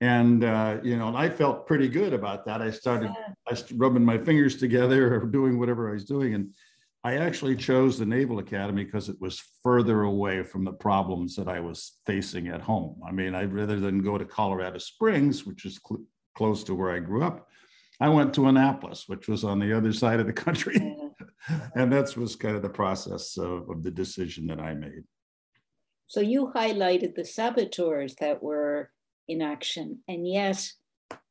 And, 0.00 0.44
uh, 0.44 0.78
you 0.82 0.96
know, 0.96 1.08
and 1.08 1.16
I 1.16 1.28
felt 1.28 1.66
pretty 1.66 1.88
good 1.88 2.12
about 2.12 2.46
that. 2.46 2.62
I 2.62 2.70
started 2.70 3.10
I 3.50 3.54
started 3.54 3.80
rubbing 3.80 4.04
my 4.04 4.18
fingers 4.18 4.56
together 4.56 5.14
or 5.20 5.26
doing 5.26 5.58
whatever 5.58 5.90
I 5.90 5.94
was 5.94 6.04
doing. 6.04 6.34
And 6.34 6.54
I 7.04 7.16
actually 7.16 7.56
chose 7.56 7.98
the 7.98 8.06
Naval 8.06 8.38
Academy 8.38 8.84
because 8.84 9.08
it 9.08 9.20
was 9.20 9.42
further 9.62 10.02
away 10.02 10.42
from 10.42 10.64
the 10.64 10.72
problems 10.72 11.34
that 11.36 11.48
I 11.48 11.60
was 11.60 11.98
facing 12.06 12.48
at 12.48 12.60
home. 12.60 13.00
I 13.06 13.12
mean, 13.12 13.34
I 13.34 13.44
rather 13.44 13.80
than 13.80 14.02
go 14.02 14.18
to 14.18 14.24
Colorado 14.24 14.78
Springs, 14.78 15.46
which 15.46 15.64
is 15.64 15.80
cl- 15.86 16.04
close 16.36 16.64
to 16.64 16.74
where 16.74 16.90
I 16.90 16.98
grew 16.98 17.24
up, 17.24 17.48
I 18.00 18.08
went 18.08 18.34
to 18.34 18.46
Annapolis, 18.46 19.04
which 19.08 19.28
was 19.28 19.44
on 19.44 19.58
the 19.58 19.76
other 19.76 19.92
side 19.92 20.20
of 20.20 20.26
the 20.26 20.32
country. 20.32 20.96
and 21.74 21.92
that 21.92 22.16
was 22.16 22.36
kind 22.36 22.56
of 22.56 22.62
the 22.62 22.68
process 22.68 23.36
of, 23.36 23.68
of 23.70 23.82
the 23.82 23.90
decision 23.90 24.46
that 24.48 24.60
I 24.60 24.74
made. 24.74 25.04
So 26.06 26.20
you 26.20 26.52
highlighted 26.54 27.14
the 27.14 27.24
saboteurs 27.24 28.14
that 28.16 28.42
were 28.42 28.90
in 29.28 29.42
action, 29.42 30.00
and 30.08 30.26
yet 30.26 30.72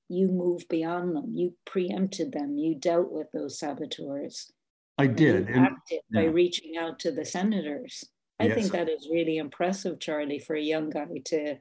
you 0.08 0.32
moved 0.32 0.67
beyond 0.69 1.15
them. 1.15 1.34
You 1.36 1.56
preempted 1.65 2.32
them. 2.32 2.58
You 2.58 2.76
dealt 2.76 3.12
with 3.12 3.28
those 3.34 3.60
saboteurs. 3.60 4.52
I 4.97 5.08
did. 5.08 5.47
And, 5.50 5.69
yeah. 5.91 6.00
by 6.13 6.26
reaching 6.26 6.78
out 6.78 7.00
to 7.00 7.12
the 7.12 7.26
senators. 7.26 8.04
I 8.39 8.45
yes. 8.45 8.56
think 8.56 8.71
that 8.71 8.89
is 8.89 9.10
really 9.12 9.38
impressive, 9.38 10.00
Charlie, 10.00 10.39
for 10.39 10.56
a 10.56 10.62
young 10.62 10.89
guy 10.89 11.08
to 11.26 11.58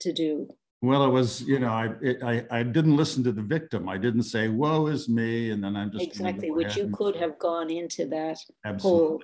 to 0.00 0.12
do. 0.12 0.48
Well, 0.80 1.04
it 1.04 1.08
was, 1.08 1.42
you 1.42 1.58
know, 1.58 1.72
I, 1.72 1.90
it, 2.00 2.22
I 2.22 2.44
I 2.50 2.62
didn't 2.62 2.96
listen 2.96 3.24
to 3.24 3.32
the 3.32 3.42
victim. 3.42 3.88
I 3.88 3.98
didn't 3.98 4.22
say, 4.22 4.48
"Woe 4.48 4.86
is 4.86 5.08
me," 5.08 5.50
and 5.50 5.62
then 5.62 5.76
I'm 5.76 5.90
just 5.90 6.04
exactly. 6.04 6.52
Which 6.52 6.76
you 6.76 6.88
could 6.92 7.16
have 7.16 7.38
gone 7.38 7.68
into 7.68 8.06
that 8.06 8.38
Absolutely. 8.64 9.00
hole 9.00 9.22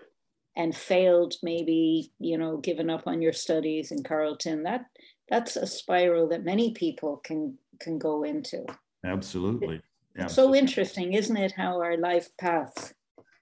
and 0.57 0.75
failed, 0.75 1.35
maybe 1.45 2.13
you 2.19 2.39
know, 2.39 2.57
given 2.57 2.91
up 2.91 3.07
on 3.07 3.23
your 3.23 3.33
studies 3.33 3.93
in 3.93 4.03
Carleton. 4.03 4.65
That 4.65 4.87
that's 5.29 5.55
a 5.55 5.67
spiral 5.67 6.29
that 6.29 6.45
many 6.45 6.73
people 6.73 7.19
can 7.19 7.57
can 7.81 7.99
go 7.99 8.25
into. 8.25 8.65
Absolutely. 9.05 9.81
It's 10.17 10.35
so 10.35 10.55
interesting, 10.55 11.13
isn't 11.13 11.37
it? 11.37 11.53
How 11.53 11.81
our 11.81 11.97
life 11.97 12.29
paths. 12.39 12.95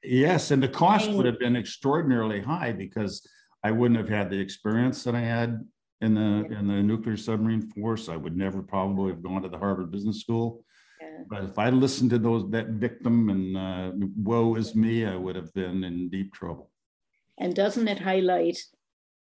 Yes, 0.03 0.51
and 0.51 0.63
the 0.63 0.69
cost 0.69 1.11
would 1.11 1.27
have 1.27 1.39
been 1.39 1.57
extraordinarily 1.57 2.41
high 2.41 2.73
because 2.73 3.27
I 3.63 3.71
wouldn't 3.71 4.01
have 4.01 4.09
had 4.09 4.31
the 4.31 4.39
experience 4.39 5.05
that 5.05 5.15
I 5.15 5.21
had 5.21 5.61
in 6.03 6.15
the 6.15 6.45
in 6.59 6.67
the 6.67 6.83
nuclear 6.83 7.17
submarine 7.17 7.63
force. 7.63 8.09
I 8.09 8.17
would 8.17 8.37
never 8.37 8.61
probably 8.61 9.13
have 9.13 9.23
gone 9.23 9.43
to 9.43 9.49
the 9.49 9.59
Harvard 9.59 9.91
Business 9.91 10.21
School. 10.21 10.65
Yeah. 11.01 11.25
But 11.31 11.45
if 11.45 11.59
I 11.59 11.71
listened 11.71 12.11
to 12.11 12.19
those 12.19 12.51
that 12.51 12.69
victim 12.69 13.31
and 13.31 13.57
uh, 13.57 14.07
woe 14.17 14.57
is 14.57 14.75
me, 14.75 15.07
I 15.07 15.17
would 15.17 15.37
have 15.37 15.55
been 15.55 15.85
in 15.85 16.11
deep 16.11 16.35
trouble. 16.35 16.71
And 17.39 17.55
doesn't 17.55 17.89
it 17.89 18.01
highlight 18.01 18.59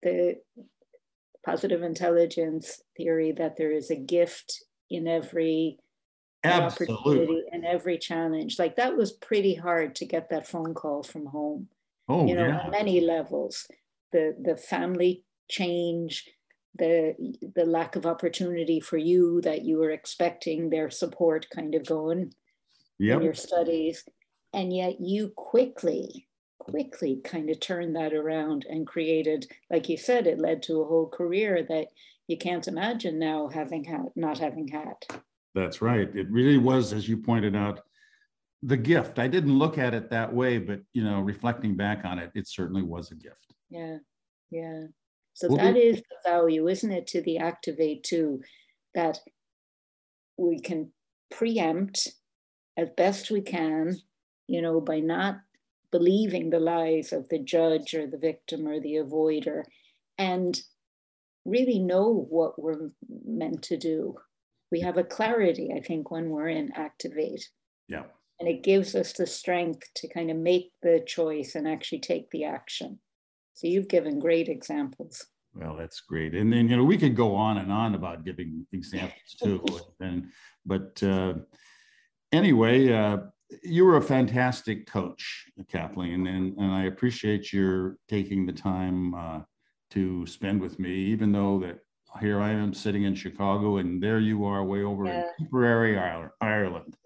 the 0.03 0.37
positive 1.45 1.83
intelligence 1.83 2.81
theory 2.97 3.33
that 3.33 3.57
there 3.57 3.73
is 3.73 3.91
a 3.91 3.97
gift 3.97 4.63
in 4.91 5.09
every 5.09 5.79
Absolutely. 6.45 6.95
opportunity 6.95 7.43
and 7.51 7.65
every 7.65 7.99
challenge? 7.99 8.59
Like 8.59 8.77
that 8.77 8.97
was 8.97 9.13
pretty 9.13 9.55
hard 9.55 9.95
to 9.97 10.07
get 10.07 10.29
that 10.31 10.47
phone 10.47 10.75
call 10.75 11.03
from 11.03 11.27
home. 11.27 11.69
Oh, 12.11 12.27
you 12.27 12.35
know, 12.35 12.47
yeah. 12.47 12.61
on 12.61 12.71
many 12.71 13.01
levels. 13.01 13.67
The 14.13 14.35
the 14.41 14.57
family 14.57 15.25
change, 15.51 16.25
the 16.77 17.15
the 17.55 17.65
lack 17.65 17.97
of 17.97 18.07
opportunity 18.07 18.81
for 18.81 18.97
you 18.97 19.41
that 19.43 19.65
you 19.65 19.79
were 19.79 19.91
expecting 19.91 20.71
their 20.71 20.91
support 20.91 21.47
kind 21.55 21.75
of 21.75 21.87
going 21.87 22.33
yep. 22.99 23.19
in 23.19 23.25
your 23.25 23.35
studies. 23.35 24.05
And 24.55 24.75
yet 24.75 25.01
you 25.01 25.33
quickly 25.37 26.27
quickly 26.59 27.21
kind 27.25 27.49
of 27.49 27.61
turned 27.61 27.97
that 27.97 28.13
around 28.13 28.67
and 28.69 28.87
created 28.87 29.47
like 29.71 29.89
you 29.89 29.97
said 29.97 30.27
it 30.27 30.39
led 30.39 30.63
to 30.63 30.83
a 30.83 30.85
whole 30.85 31.09
career 31.09 31.65
that 31.67 31.87
you 32.27 32.37
can't 32.37 32.69
imagine 32.69 33.19
now 33.19 33.49
having 33.49 33.85
had 33.85 34.07
not 34.17 34.39
having 34.39 34.69
had. 34.69 34.97
That's 35.55 35.81
right. 35.81 36.15
It 36.15 36.31
really 36.31 36.59
was 36.59 36.93
as 36.93 37.09
you 37.09 37.17
pointed 37.17 37.57
out 37.57 37.81
the 38.63 38.77
gift. 38.77 39.19
I 39.19 39.29
didn't 39.29 39.59
look 39.59 39.79
at 39.79 39.95
it 39.95 40.11
that 40.11 40.33
way 40.33 40.59
but 40.59 40.81
you 40.93 41.03
know 41.03 41.21
reflecting 41.21 41.75
back 41.77 42.05
on 42.05 42.19
it 42.19 42.31
it 42.35 42.47
certainly 42.47 42.83
was 42.83 43.11
a 43.11 43.15
gift. 43.15 43.55
Yeah. 43.71 43.99
Yeah 44.51 44.87
so 45.39 45.55
that 45.55 45.77
is 45.77 45.99
the 45.99 46.31
value, 46.31 46.67
isn't 46.67 46.91
it, 46.91 47.07
to 47.07 47.23
the 47.23 47.39
Activate 47.39 48.03
too, 48.03 48.43
that 48.97 49.21
we 50.37 50.59
can 50.59 50.91
preempt 51.31 52.09
as 52.77 52.89
best 52.97 53.31
we 53.31 53.41
can, 53.41 53.97
you 54.49 54.61
know, 54.61 54.81
by 54.81 54.99
not 54.99 55.37
believing 55.93 56.51
the 56.51 56.59
lies 56.59 57.13
of 57.13 57.29
the 57.29 57.39
judge 57.39 57.95
or 57.95 58.09
the 58.09 58.19
victim 58.19 58.67
or 58.67 58.81
the 58.81 58.95
avoider, 58.95 59.63
and 60.19 60.61
really 61.45 61.79
know 61.79 62.27
what 62.29 62.61
we're 62.61 62.91
meant 63.25 63.63
to 63.63 63.77
do. 63.77 64.17
We 64.73 64.81
have 64.81 64.97
a 64.97 65.05
clarity, 65.05 65.73
I 65.73 65.81
think, 65.81 66.11
when 66.11 66.31
we're 66.31 66.49
in 66.49 66.73
Activate. 66.75 67.49
Yeah. 67.87 68.07
And 68.41 68.49
it 68.49 68.65
gives 68.65 68.97
us 68.97 69.13
the 69.13 69.27
strength 69.27 69.87
to 69.99 70.09
kind 70.09 70.33
of 70.33 70.37
make 70.37 70.73
the 70.83 71.01
choice 71.07 71.55
and 71.55 71.69
actually 71.69 72.01
take 72.01 72.29
the 72.33 72.43
action. 72.43 72.99
So 73.59 73.67
you've 73.67 73.89
given 73.89 74.21
great 74.21 74.49
examples. 74.49 75.27
Well, 75.53 75.75
that's 75.77 76.01
great. 76.01 76.33
And 76.33 76.53
then, 76.53 76.69
you 76.69 76.77
know, 76.77 76.85
we 76.85 76.97
could 76.97 77.17
go 77.17 77.35
on 77.35 77.59
and 77.59 77.73
on 77.73 77.97
about 77.97 78.25
giving 78.25 78.65
examples 78.73 79.35
too. 79.43 79.65
and, 80.01 80.29
but 80.65 81.03
uh, 81.03 81.35
anyway, 82.31 82.93
uh, 82.93 83.17
you 83.65 83.85
were 83.85 83.97
a 83.97 84.03
fantastic 84.03 84.87
coach, 84.87 85.47
Kathleen, 85.67 86.29
and, 86.29 86.57
and 86.57 86.71
I 86.71 86.85
appreciate 86.85 87.53
your 87.53 87.97
taking 88.09 88.47
the 88.47 88.53
time 88.53 89.13
uh, 89.15 89.41
to 89.91 90.25
spend 90.25 90.61
with 90.61 90.79
me, 90.79 90.95
even 90.95 91.33
though 91.33 91.59
that 91.59 91.81
here 92.21 92.41
I 92.41 92.51
am 92.51 92.73
sitting 92.73 93.03
in 93.03 93.17
Chicago 93.17 93.79
and 93.79 94.01
there 94.01 94.21
you 94.21 94.45
are 94.45 94.65
way 94.65 94.85
over 94.85 95.07
yeah. 95.07 95.25
in 95.37 95.47
Tipperary, 95.47 95.99
Ireland. 96.41 96.97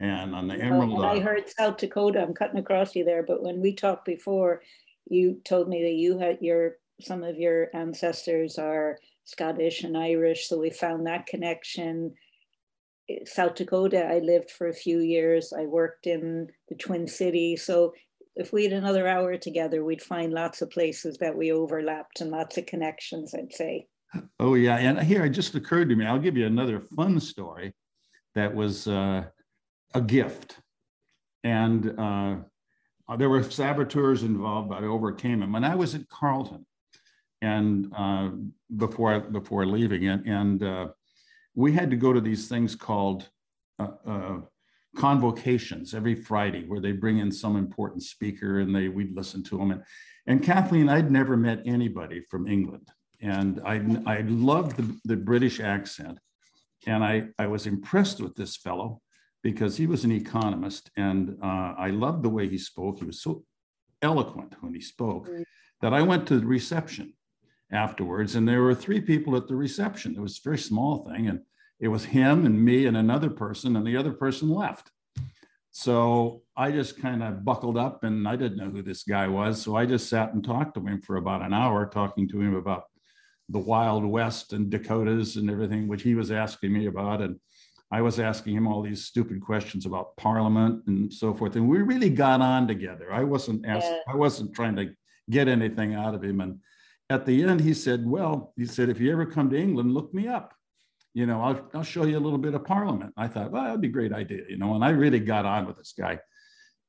And 0.00 0.34
on 0.34 0.48
the 0.48 0.54
Emerald. 0.54 1.04
I 1.04 1.20
heard 1.20 1.48
South 1.48 1.76
Dakota. 1.76 2.22
I'm 2.22 2.32
cutting 2.32 2.58
across 2.58 2.96
you 2.96 3.04
there, 3.04 3.22
but 3.22 3.42
when 3.42 3.60
we 3.60 3.74
talked 3.74 4.06
before, 4.06 4.62
you 5.06 5.40
told 5.44 5.68
me 5.68 5.82
that 5.82 5.94
you 5.94 6.18
had 6.18 6.38
your 6.40 6.76
some 7.00 7.22
of 7.22 7.36
your 7.38 7.68
ancestors 7.74 8.58
are 8.58 8.98
Scottish 9.24 9.84
and 9.84 9.96
Irish, 9.96 10.48
so 10.48 10.58
we 10.58 10.70
found 10.70 11.06
that 11.06 11.26
connection. 11.26 12.14
South 13.24 13.54
Dakota, 13.54 14.04
I 14.06 14.18
lived 14.18 14.50
for 14.50 14.68
a 14.68 14.74
few 14.74 15.00
years. 15.00 15.52
I 15.56 15.66
worked 15.66 16.06
in 16.06 16.48
the 16.68 16.76
Twin 16.76 17.08
Cities. 17.08 17.64
So 17.64 17.92
if 18.36 18.52
we 18.52 18.64
had 18.64 18.72
another 18.72 19.08
hour 19.08 19.36
together, 19.36 19.84
we'd 19.84 20.02
find 20.02 20.32
lots 20.32 20.62
of 20.62 20.70
places 20.70 21.18
that 21.18 21.36
we 21.36 21.52
overlapped 21.52 22.20
and 22.20 22.30
lots 22.30 22.56
of 22.58 22.66
connections, 22.66 23.34
I'd 23.34 23.52
say. 23.52 23.86
Oh, 24.38 24.54
yeah. 24.54 24.76
And 24.76 25.00
here 25.00 25.24
it 25.24 25.30
just 25.30 25.54
occurred 25.54 25.88
to 25.88 25.96
me, 25.96 26.06
I'll 26.06 26.18
give 26.18 26.36
you 26.36 26.46
another 26.46 26.80
fun 26.80 27.20
story 27.20 27.74
that 28.34 28.54
was 28.54 28.86
uh, 28.86 29.24
a 29.94 30.00
gift. 30.00 30.58
And 31.42 31.98
uh, 31.98 32.36
uh, 33.10 33.16
there 33.16 33.28
were 33.28 33.42
saboteurs 33.42 34.22
involved, 34.22 34.68
but 34.68 34.84
I 34.84 34.86
overcame 34.86 35.40
them. 35.40 35.56
And 35.56 35.66
I 35.66 35.74
was 35.74 35.94
at 35.96 36.08
Carleton, 36.08 36.64
and 37.42 37.92
uh, 37.96 38.30
before 38.76 39.20
before 39.20 39.66
leaving 39.66 40.04
it, 40.04 40.24
and 40.26 40.62
uh, 40.62 40.88
we 41.54 41.72
had 41.72 41.90
to 41.90 41.96
go 41.96 42.12
to 42.12 42.20
these 42.20 42.48
things 42.48 42.76
called 42.76 43.28
uh, 43.80 43.88
uh, 44.06 44.38
convocations 44.96 45.92
every 45.92 46.14
Friday, 46.14 46.64
where 46.66 46.80
they 46.80 46.92
bring 46.92 47.18
in 47.18 47.32
some 47.32 47.56
important 47.56 48.04
speaker, 48.04 48.60
and 48.60 48.74
they 48.74 48.88
we'd 48.88 49.16
listen 49.16 49.42
to 49.44 49.58
them. 49.58 49.72
And 49.72 49.82
and 50.28 50.42
Kathleen, 50.42 50.88
I'd 50.88 51.10
never 51.10 51.36
met 51.36 51.62
anybody 51.66 52.22
from 52.30 52.46
England, 52.46 52.90
and 53.20 53.60
I 53.66 53.82
I 54.06 54.20
loved 54.20 54.76
the, 54.76 54.96
the 55.04 55.16
British 55.16 55.58
accent, 55.58 56.20
and 56.86 57.02
I 57.02 57.28
I 57.40 57.48
was 57.48 57.66
impressed 57.66 58.20
with 58.20 58.36
this 58.36 58.56
fellow 58.56 59.02
because 59.42 59.76
he 59.76 59.86
was 59.86 60.04
an 60.04 60.12
economist 60.12 60.90
and 60.96 61.36
uh, 61.42 61.74
I 61.78 61.90
loved 61.90 62.22
the 62.22 62.28
way 62.28 62.48
he 62.48 62.58
spoke. 62.58 62.98
He 62.98 63.04
was 63.04 63.22
so 63.22 63.44
eloquent 64.02 64.54
when 64.60 64.74
he 64.74 64.80
spoke 64.80 65.28
mm. 65.28 65.44
that 65.80 65.94
I 65.94 66.02
went 66.02 66.26
to 66.28 66.38
the 66.38 66.46
reception 66.46 67.14
afterwards 67.72 68.34
and 68.34 68.46
there 68.46 68.62
were 68.62 68.74
three 68.74 69.00
people 69.00 69.36
at 69.36 69.48
the 69.48 69.56
reception. 69.56 70.14
It 70.14 70.20
was 70.20 70.38
a 70.38 70.48
very 70.48 70.58
small 70.58 71.04
thing 71.04 71.28
and 71.28 71.40
it 71.78 71.88
was 71.88 72.04
him 72.04 72.44
and 72.44 72.62
me 72.62 72.86
and 72.86 72.96
another 72.96 73.30
person 73.30 73.76
and 73.76 73.86
the 73.86 73.96
other 73.96 74.12
person 74.12 74.50
left. 74.50 74.90
So 75.72 76.42
I 76.56 76.72
just 76.72 77.00
kind 77.00 77.22
of 77.22 77.44
buckled 77.44 77.78
up 77.78 78.04
and 78.04 78.26
I 78.26 78.36
didn't 78.36 78.58
know 78.58 78.70
who 78.70 78.82
this 78.82 79.04
guy 79.04 79.28
was. 79.28 79.62
So 79.62 79.76
I 79.76 79.86
just 79.86 80.08
sat 80.08 80.34
and 80.34 80.44
talked 80.44 80.74
to 80.74 80.84
him 80.84 81.00
for 81.00 81.16
about 81.16 81.42
an 81.42 81.54
hour, 81.54 81.86
talking 81.86 82.28
to 82.28 82.40
him 82.40 82.54
about 82.54 82.84
the 83.48 83.58
Wild 83.58 84.04
West 84.04 84.52
and 84.52 84.68
Dakotas 84.68 85.36
and 85.36 85.50
everything, 85.50 85.88
which 85.88 86.02
he 86.02 86.14
was 86.14 86.30
asking 86.30 86.72
me 86.72 86.86
about. 86.86 87.22
And 87.22 87.38
I 87.92 88.02
was 88.02 88.20
asking 88.20 88.56
him 88.56 88.68
all 88.68 88.82
these 88.82 89.04
stupid 89.04 89.40
questions 89.40 89.84
about 89.84 90.16
Parliament 90.16 90.84
and 90.86 91.12
so 91.12 91.34
forth, 91.34 91.56
and 91.56 91.68
we 91.68 91.78
really 91.78 92.10
got 92.10 92.40
on 92.40 92.68
together. 92.68 93.12
I 93.12 93.24
wasn't 93.24 93.66
asked, 93.66 93.86
yeah. 93.86 93.98
I 94.12 94.16
wasn't 94.16 94.54
trying 94.54 94.76
to 94.76 94.90
get 95.28 95.48
anything 95.48 95.94
out 95.94 96.14
of 96.14 96.22
him. 96.22 96.40
And 96.40 96.60
at 97.08 97.26
the 97.26 97.42
end, 97.42 97.60
he 97.60 97.74
said, 97.74 98.06
"Well, 98.06 98.52
he 98.56 98.64
said, 98.64 98.88
if 98.88 99.00
you 99.00 99.10
ever 99.10 99.26
come 99.26 99.50
to 99.50 99.58
England, 99.58 99.92
look 99.92 100.14
me 100.14 100.28
up. 100.28 100.54
You 101.14 101.26
know, 101.26 101.42
I'll, 101.42 101.68
I'll 101.74 101.82
show 101.82 102.04
you 102.04 102.16
a 102.16 102.20
little 102.20 102.38
bit 102.38 102.54
of 102.54 102.64
Parliament." 102.64 103.12
I 103.16 103.26
thought, 103.26 103.50
well, 103.50 103.64
that'd 103.64 103.80
be 103.80 103.88
a 103.88 103.92
great 103.92 104.12
idea, 104.12 104.42
you 104.48 104.56
know. 104.56 104.74
And 104.74 104.84
I 104.84 104.90
really 104.90 105.20
got 105.20 105.44
on 105.44 105.66
with 105.66 105.76
this 105.76 105.94
guy. 105.98 106.20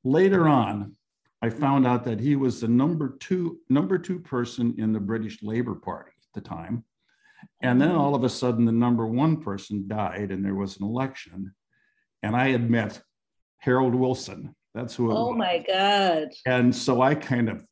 Later 0.04 0.48
on, 0.48 0.96
I 1.42 1.50
found 1.50 1.88
out 1.88 2.04
that 2.04 2.20
he 2.20 2.36
was 2.36 2.62
the 2.62 2.68
number 2.68 3.18
two 3.20 3.60
number 3.70 3.98
two 3.98 4.20
person 4.20 4.76
in 4.78 4.94
the 4.94 5.00
British 5.00 5.42
Labour 5.42 5.74
Party 5.74 6.12
at 6.12 6.34
the 6.44 6.48
time 6.48 6.84
and 7.62 7.82
then 7.82 7.92
all 7.92 8.16
of 8.16 8.24
a 8.24 8.30
sudden, 8.30 8.66
the 8.66 8.72
number 8.72 9.06
one 9.08 9.38
person 9.42 9.88
died, 9.88 10.32
and 10.32 10.44
there 10.44 10.56
was 10.56 10.78
an 10.78 10.86
election. 10.86 11.54
And 12.24 12.36
I 12.36 12.50
had 12.50 12.70
met 12.70 13.02
Harold 13.60 13.96
Wilson. 13.96 14.56
That's 14.74 14.96
who. 14.96 15.12
oh 15.12 15.30
was. 15.30 15.38
my 15.38 15.64
God! 15.68 16.30
And 16.46 16.76
so 16.76 17.02
I 17.02 17.16
kind 17.16 17.50
of, 17.50 17.66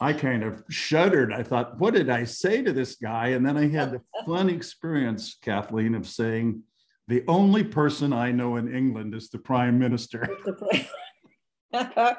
I 0.00 0.12
kind 0.12 0.42
of 0.42 0.64
shuddered. 0.68 1.32
I 1.32 1.42
thought, 1.42 1.78
what 1.78 1.94
did 1.94 2.10
I 2.10 2.24
say 2.24 2.62
to 2.62 2.72
this 2.72 2.96
guy? 2.96 3.28
And 3.28 3.46
then 3.46 3.56
I 3.56 3.68
had 3.68 3.92
the 3.92 4.00
fun 4.26 4.48
experience, 4.50 5.36
Kathleen, 5.40 5.94
of 5.94 6.06
saying, 6.06 6.62
the 7.08 7.22
only 7.28 7.62
person 7.62 8.12
I 8.12 8.32
know 8.32 8.56
in 8.56 8.74
England 8.74 9.14
is 9.14 9.28
the 9.30 9.38
prime 9.38 9.78
minister. 9.78 10.28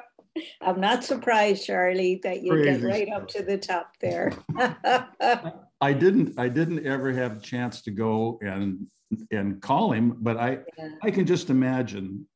I'm 0.60 0.80
not 0.80 1.04
surprised, 1.04 1.66
Charlie, 1.66 2.20
that 2.22 2.42
you 2.42 2.52
Crazy 2.52 2.80
get 2.80 2.82
right 2.82 3.06
stuff. 3.08 3.22
up 3.22 3.28
to 3.28 3.42
the 3.42 3.58
top 3.58 3.92
there. 4.00 4.32
I 5.80 5.92
didn't 5.92 6.38
I 6.38 6.48
didn't 6.48 6.86
ever 6.86 7.12
have 7.12 7.38
a 7.38 7.40
chance 7.40 7.82
to 7.82 7.90
go 7.90 8.38
and 8.42 8.86
and 9.30 9.60
call 9.62 9.92
him, 9.92 10.16
but 10.20 10.36
I 10.36 10.58
yeah. 10.76 10.88
I 11.02 11.10
can 11.10 11.26
just 11.26 11.50
imagine 11.50 12.26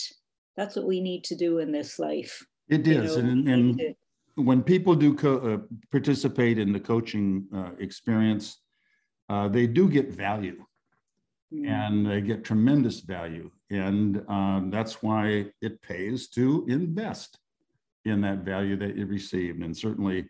that's 0.56 0.78
what 0.78 0.88
we 0.88 1.02
need 1.02 1.26
to 1.26 1.36
do 1.36 1.58
in 1.58 1.74
this 1.74 2.00
life. 2.00 2.46
It 2.70 2.88
is, 2.88 3.18
you 3.18 3.24
know, 3.24 3.30
and, 3.30 3.48
and 3.50 3.96
when 4.36 4.64
people 4.64 4.96
do 4.96 5.14
co- 5.14 5.54
uh, 5.54 5.58
participate 5.92 6.58
in 6.58 6.72
the 6.72 6.80
coaching 6.80 7.48
uh, 7.54 7.72
experience, 7.80 8.60
uh, 9.30 9.48
they 9.48 9.68
do 9.68 9.90
get 9.90 10.10
value 10.10 10.64
mm. 11.54 11.68
and 11.68 12.06
they 12.06 12.22
get 12.22 12.44
tremendous 12.44 13.00
value. 13.02 13.52
And 13.70 14.24
um, 14.30 14.70
that's 14.72 15.02
why 15.02 15.48
it 15.62 15.82
pays 15.82 16.28
to 16.30 16.66
invest 16.68 17.40
in 18.06 18.22
that 18.22 18.40
value 18.40 18.76
that 18.78 18.96
you 18.96 19.06
received. 19.06 19.62
And 19.62 19.76
certainly, 19.76 20.30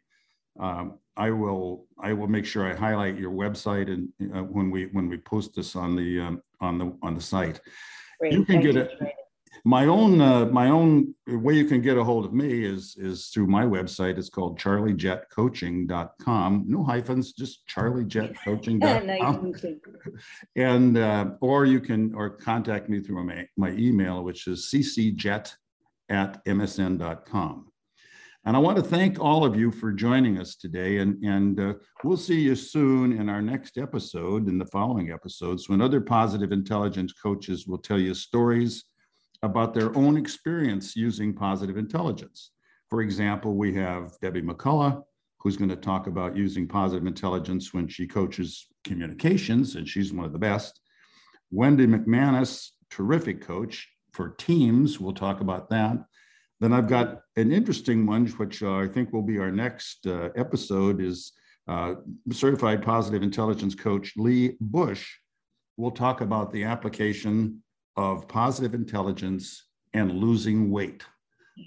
um, 0.59 0.99
I 1.17 1.29
will 1.31 1.87
I 1.99 2.13
will 2.13 2.27
make 2.27 2.45
sure 2.45 2.65
I 2.65 2.75
highlight 2.75 3.17
your 3.17 3.31
website 3.31 3.91
and 3.91 4.09
uh, 4.35 4.43
when 4.43 4.69
we 4.71 4.85
when 4.87 5.09
we 5.09 5.17
post 5.17 5.55
this 5.55 5.75
on 5.75 5.95
the 5.95 6.19
um, 6.19 6.41
on 6.59 6.77
the 6.77 6.93
on 7.01 7.15
the 7.15 7.21
site. 7.21 7.59
Great. 8.19 8.33
You 8.33 8.45
can 8.45 8.61
Thank 8.61 8.73
get 8.73 8.75
it 8.75 9.15
my 9.63 9.85
own 9.85 10.19
uh, 10.21 10.45
my 10.45 10.69
own 10.69 11.13
way 11.27 11.53
you 11.53 11.65
can 11.65 11.81
get 11.81 11.97
a 11.97 12.03
hold 12.03 12.25
of 12.25 12.33
me 12.33 12.65
is 12.65 12.95
is 12.97 13.27
through 13.27 13.45
my 13.47 13.65
website. 13.65 14.17
It's 14.17 14.29
called 14.29 14.59
charliejetcoaching.com 14.59 16.65
no 16.67 16.83
hyphens 16.83 17.33
just 17.33 17.67
charliejetcoaching.com 17.67 19.53
and 20.55 20.97
uh, 20.97 21.25
or 21.41 21.65
you 21.65 21.79
can 21.79 22.13
or 22.15 22.29
contact 22.29 22.89
me 22.89 23.01
through 23.01 23.23
my, 23.23 23.47
my 23.57 23.71
email 23.71 24.23
which 24.23 24.47
is 24.47 24.69
ccjet 24.71 25.53
at 26.09 26.43
msn.com 26.45 27.71
and 28.43 28.55
I 28.55 28.59
want 28.59 28.77
to 28.77 28.83
thank 28.83 29.19
all 29.19 29.45
of 29.45 29.55
you 29.55 29.69
for 29.69 29.91
joining 29.91 30.39
us 30.39 30.55
today. 30.55 30.97
And, 30.97 31.23
and 31.23 31.59
uh, 31.59 31.73
we'll 32.03 32.17
see 32.17 32.39
you 32.39 32.55
soon 32.55 33.13
in 33.13 33.29
our 33.29 33.41
next 33.41 33.77
episode, 33.77 34.47
in 34.47 34.57
the 34.57 34.65
following 34.65 35.11
episodes, 35.11 35.69
when 35.69 35.79
other 35.79 36.01
positive 36.01 36.51
intelligence 36.51 37.13
coaches 37.13 37.67
will 37.67 37.77
tell 37.77 37.99
you 37.99 38.15
stories 38.15 38.85
about 39.43 39.73
their 39.73 39.95
own 39.95 40.17
experience 40.17 40.95
using 40.95 41.33
positive 41.33 41.77
intelligence. 41.77 42.51
For 42.89 43.01
example, 43.01 43.55
we 43.55 43.73
have 43.75 44.19
Debbie 44.21 44.41
McCullough, 44.41 45.03
who's 45.39 45.57
going 45.57 45.69
to 45.69 45.75
talk 45.75 46.07
about 46.07 46.37
using 46.37 46.67
positive 46.67 47.07
intelligence 47.07 47.73
when 47.73 47.87
she 47.87 48.05
coaches 48.05 48.67
communications, 48.83 49.75
and 49.75 49.87
she's 49.87 50.13
one 50.13 50.25
of 50.25 50.33
the 50.33 50.39
best. 50.39 50.81
Wendy 51.49 51.87
McManus, 51.87 52.69
terrific 52.89 53.41
coach 53.41 53.89
for 54.11 54.29
teams. 54.29 54.99
We'll 54.99 55.13
talk 55.13 55.41
about 55.41 55.69
that. 55.69 55.97
Then 56.59 56.73
I've 56.73 56.87
got 56.87 57.21
an 57.37 57.51
interesting 57.51 58.05
one, 58.05 58.27
which 58.27 58.61
uh, 58.61 58.75
I 58.75 58.87
think 58.87 59.11
will 59.11 59.23
be 59.23 59.39
our 59.39 59.51
next 59.51 60.05
uh, 60.05 60.29
episode, 60.35 61.01
is 61.01 61.31
uh, 61.67 61.95
certified 62.31 62.83
positive 62.83 63.23
intelligence 63.23 63.73
coach 63.73 64.13
Lee 64.15 64.57
Bush. 64.61 65.09
We'll 65.77 65.91
talk 65.91 66.21
about 66.21 66.51
the 66.51 66.65
application 66.65 67.63
of 67.95 68.27
positive 68.27 68.73
intelligence 68.73 69.65
and 69.93 70.11
losing 70.11 70.71
weight. 70.71 71.03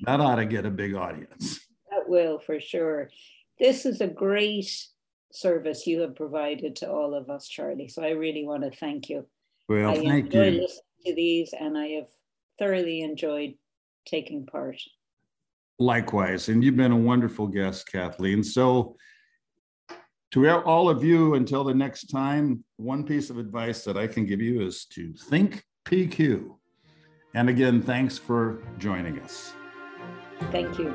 That 0.07 0.21
ought 0.21 0.37
to 0.37 0.47
get 0.47 0.67
a 0.67 0.71
big 0.71 0.95
audience. 0.95 1.61
That 1.91 2.09
will 2.09 2.39
for 2.39 2.61
sure. 2.61 3.11
This 3.59 3.87
is 3.87 4.01
a 4.01 4.07
great 4.07 4.71
service 5.33 5.87
you 5.87 6.01
have 6.01 6.17
provided 6.17 6.77
to 6.77 6.91
all 6.91 7.15
of 7.15 7.29
us, 7.29 7.49
Charlie. 7.49 7.89
So 7.89 8.03
I 8.03 8.11
really 8.11 8.45
want 8.45 8.63
to 8.63 8.71
thank 8.71 9.09
you. 9.09 9.27
Well, 9.69 9.91
I 9.91 9.95
thank 9.97 10.27
enjoy 10.27 10.49
you. 10.49 10.61
listening 10.63 10.83
to 11.07 11.15
these 11.15 11.55
and 11.59 11.77
I 11.77 11.87
have 11.89 12.09
thoroughly 12.59 13.03
enjoyed 13.03 13.55
taking 14.07 14.47
part. 14.47 14.81
Likewise. 15.79 16.49
And 16.49 16.63
you've 16.63 16.77
been 16.77 16.93
a 16.93 16.97
wonderful 16.97 17.47
guest, 17.47 17.91
Kathleen. 17.91 18.45
So 18.45 18.97
to 20.33 20.49
all 20.51 20.89
of 20.89 21.05
you, 21.05 21.35
until 21.35 21.65
the 21.65 21.75
next 21.75 22.07
time, 22.07 22.65
one 22.77 23.05
piece 23.05 23.31
of 23.31 23.39
advice 23.39 23.85
that 23.85 23.97
I 23.97 24.07
can 24.07 24.27
give 24.27 24.41
you 24.41 24.67
is 24.67 24.87
to 24.87 25.13
think 25.15 25.65
PQ. 25.85 26.55
And 27.35 27.49
again, 27.49 27.83
thanks 27.83 28.17
for 28.17 28.63
joining 28.79 29.21
us. 29.21 29.53
Thank 30.51 30.79
you. 30.79 30.95